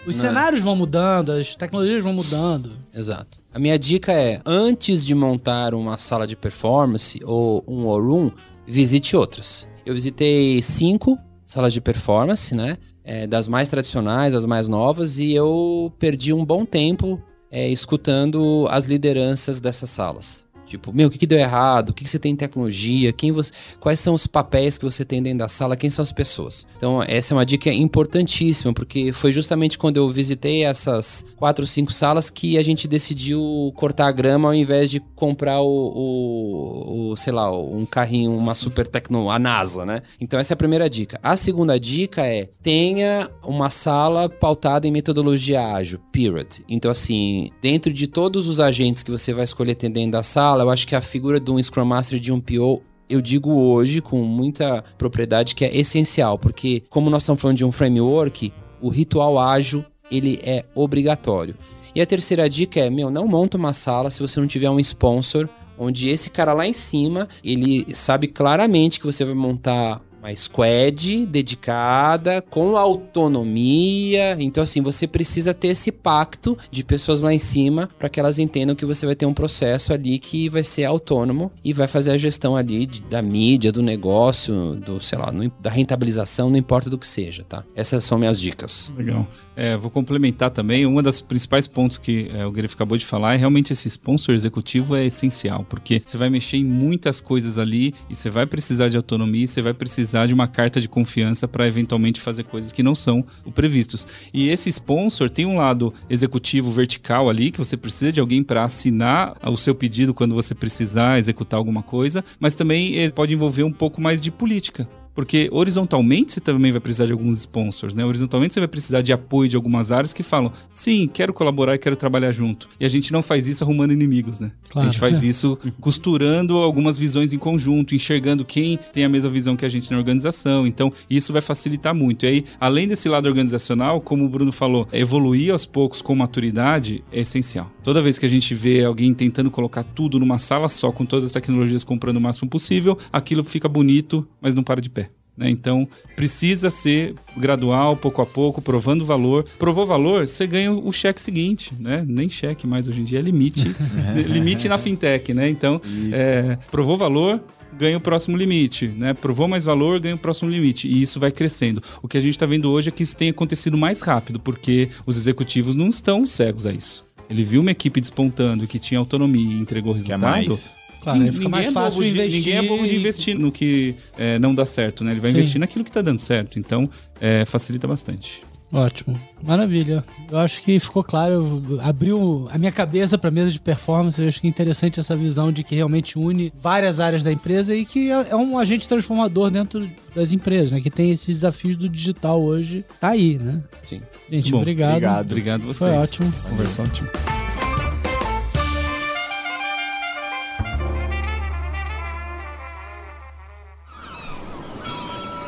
[0.07, 0.23] os não.
[0.23, 2.73] cenários vão mudando, as tecnologias vão mudando.
[2.95, 3.39] Exato.
[3.55, 8.31] A minha dica é: antes de montar uma sala de performance ou um war room,
[8.67, 9.67] visite outras.
[9.87, 11.19] Eu visitei cinco
[11.49, 12.77] salas de performance, né?
[13.03, 17.21] É, das mais tradicionais, das mais novas, e eu perdi um bom tempo
[17.51, 20.47] é, escutando as lideranças dessas salas.
[20.69, 21.91] Tipo, meu, o que, que deu errado?
[21.91, 23.13] O que, que você tem em tecnologia?
[23.13, 23.51] Quem você,
[23.81, 25.77] quais são os papéis que você tem dentro da sala?
[25.77, 26.67] Quem são as pessoas?
[26.77, 31.67] Então, essa é uma dica importantíssima, porque foi justamente quando eu visitei essas quatro ou
[31.67, 37.11] cinco salas que a gente decidiu cortar a grama ao invés de comprar o, o,
[37.13, 40.03] o sei lá, um carrinho, uma super tecno, a NASA, né?
[40.21, 41.19] Então, essa é a primeira dica.
[41.23, 46.63] A segunda dica é tenha uma sala pautada em metodologia ágil, period.
[46.69, 50.58] Então, assim, dentro de todos os agentes que você vai escolher ter dentro da sala,
[50.59, 53.51] fala, eu acho que a figura de um Scrum Master de um PO eu digo
[53.51, 58.53] hoje com muita propriedade que é essencial, porque como nós estamos falando de um framework,
[58.83, 61.55] o ritual ágil, ele é obrigatório.
[61.95, 64.79] E a terceira dica é, meu, não monta uma sala se você não tiver um
[64.79, 65.49] sponsor,
[65.79, 71.27] onde esse cara lá em cima, ele sabe claramente que você vai montar uma squad
[71.27, 74.37] dedicada, com autonomia.
[74.39, 78.39] Então, assim, você precisa ter esse pacto de pessoas lá em cima para que elas
[78.39, 82.11] entendam que você vai ter um processo ali que vai ser autônomo e vai fazer
[82.11, 86.57] a gestão ali de, da mídia, do negócio, do, sei lá, no, da rentabilização, não
[86.57, 87.65] importa do que seja, tá?
[87.75, 88.93] Essas são minhas dicas.
[88.97, 89.27] Legal.
[89.61, 90.87] É, vou complementar também.
[90.87, 94.33] Uma das principais pontos que é, o Grif acabou de falar é realmente esse sponsor
[94.33, 98.87] executivo é essencial, porque você vai mexer em muitas coisas ali e você vai precisar
[98.87, 102.85] de autonomia, você vai precisar de uma carta de confiança para eventualmente fazer coisas que
[102.85, 104.07] não são o previstos.
[104.33, 108.63] E esse sponsor tem um lado executivo vertical ali, que você precisa de alguém para
[108.63, 113.73] assinar o seu pedido quando você precisar executar alguma coisa, mas também pode envolver um
[113.73, 114.89] pouco mais de política.
[115.19, 118.05] Porque horizontalmente você também vai precisar de alguns sponsors, né?
[118.05, 121.79] Horizontalmente você vai precisar de apoio de algumas áreas que falam, sim, quero colaborar e
[121.79, 122.69] quero trabalhar junto.
[122.79, 124.53] E a gente não faz isso arrumando inimigos, né?
[124.69, 124.87] Claro.
[124.87, 129.57] A gente faz isso costurando algumas visões em conjunto, enxergando quem tem a mesma visão
[129.57, 130.65] que a gente na organização.
[130.69, 132.25] Então, isso vai facilitar muito.
[132.25, 137.03] E aí, além desse lado organizacional, como o Bruno falou, evoluir aos poucos com maturidade
[137.11, 137.73] é essencial.
[137.83, 141.25] Toda vez que a gente vê alguém tentando colocar tudo numa sala só, com todas
[141.25, 145.08] as tecnologias comprando o máximo possível, aquilo fica bonito, mas não para de pé.
[145.39, 145.49] Né?
[145.49, 149.45] Então, precisa ser gradual, pouco a pouco, provando valor.
[149.57, 152.05] Provou valor, você ganha o cheque seguinte, né?
[152.07, 153.73] Nem cheque mais hoje em dia, é limite.
[154.27, 155.49] limite na fintech, né?
[155.49, 155.81] Então,
[156.13, 157.41] é, provou valor,
[157.79, 159.15] ganha o próximo limite, né?
[159.15, 160.89] Provou mais valor, ganha o próximo limite.
[160.89, 161.81] E isso vai crescendo.
[162.03, 164.89] O que a gente está vendo hoje é que isso tem acontecido mais rápido, porque
[165.07, 167.07] os executivos não estão cegos a isso.
[167.31, 170.78] Ele viu uma equipe despontando que tinha autonomia e entregou resultado
[171.13, 172.39] Claro, aí fica mais é fácil de- investir.
[172.39, 175.13] Ninguém é bobo de investir no que é, não dá certo, né?
[175.13, 175.39] Ele vai Sim.
[175.39, 176.59] investir naquilo que tá dando certo.
[176.59, 176.89] Então,
[177.21, 178.43] é, facilita bastante.
[178.71, 179.19] Ótimo.
[179.43, 180.05] Maravilha.
[180.31, 184.21] Eu acho que ficou claro, abriu a minha cabeça para mesa de performance.
[184.21, 187.75] Eu acho que é interessante essa visão de que realmente une várias áreas da empresa
[187.75, 190.83] e que é é um agente transformador dentro das empresas, né?
[190.83, 192.85] Que tem esses desafios do digital hoje.
[193.01, 193.63] Tá aí, né?
[193.83, 194.03] Sim.
[194.31, 194.91] Gente, Bom, obrigado.
[194.91, 195.25] obrigado.
[195.25, 195.79] Obrigado a vocês.
[195.91, 196.31] Foi ótimo.
[196.51, 197.09] Conversa ótima.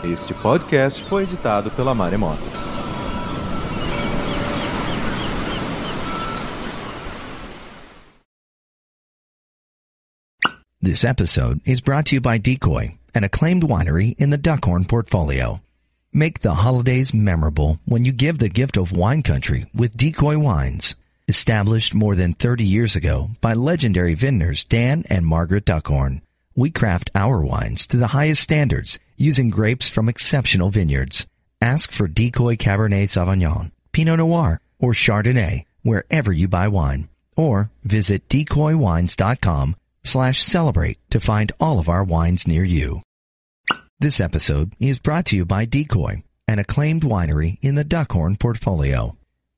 [0.03, 2.43] Este podcast foi editado pela Maremoto.
[10.81, 15.61] This episode is brought to you by Decoy, an acclaimed winery in the Duckhorn portfolio.
[16.15, 20.97] Make the holidays memorable when you give the gift of wine country with Decoy Wines.
[21.29, 26.23] Established more than 30 years ago by legendary vintners Dan and Margaret Duckhorn,
[26.61, 31.27] we craft our wines to the highest standards using grapes from exceptional vineyards.
[31.63, 37.09] Ask for Decoy Cabernet Sauvignon, Pinot Noir, or Chardonnay wherever you buy wine.
[37.35, 43.01] Or visit decoywines.com slash celebrate to find all of our wines near you.
[43.99, 49.17] This episode is brought to you by Decoy, an acclaimed winery in the Duckhorn portfolio.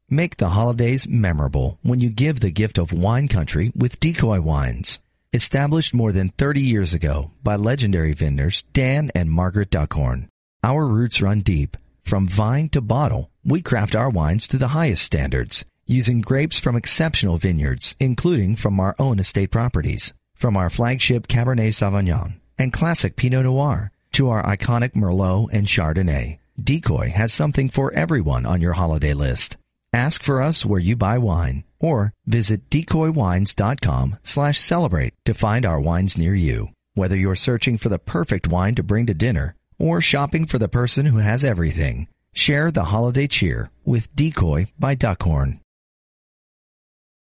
[0.08, 5.00] Make the holidays memorable when you give the gift of wine country with Decoy Wines.
[5.34, 10.28] Established more than 30 years ago by legendary vendors Dan and Margaret Duckhorn.
[10.62, 11.78] Our roots run deep.
[12.02, 16.76] From vine to bottle, we craft our wines to the highest standards using grapes from
[16.76, 20.12] exceptional vineyards, including from our own estate properties.
[20.34, 26.40] From our flagship Cabernet Sauvignon and classic Pinot Noir to our iconic Merlot and Chardonnay,
[26.62, 29.56] Decoy has something for everyone on your holiday list.
[29.94, 35.80] Ask for us where you buy wine or visit decoywines.com slash celebrate to find our
[35.80, 36.68] wines near you.
[36.94, 40.68] Whether you're searching for the perfect wine to bring to dinner or shopping for the
[40.68, 45.60] person who has everything, share the holiday cheer with Decoy by Duckhorn.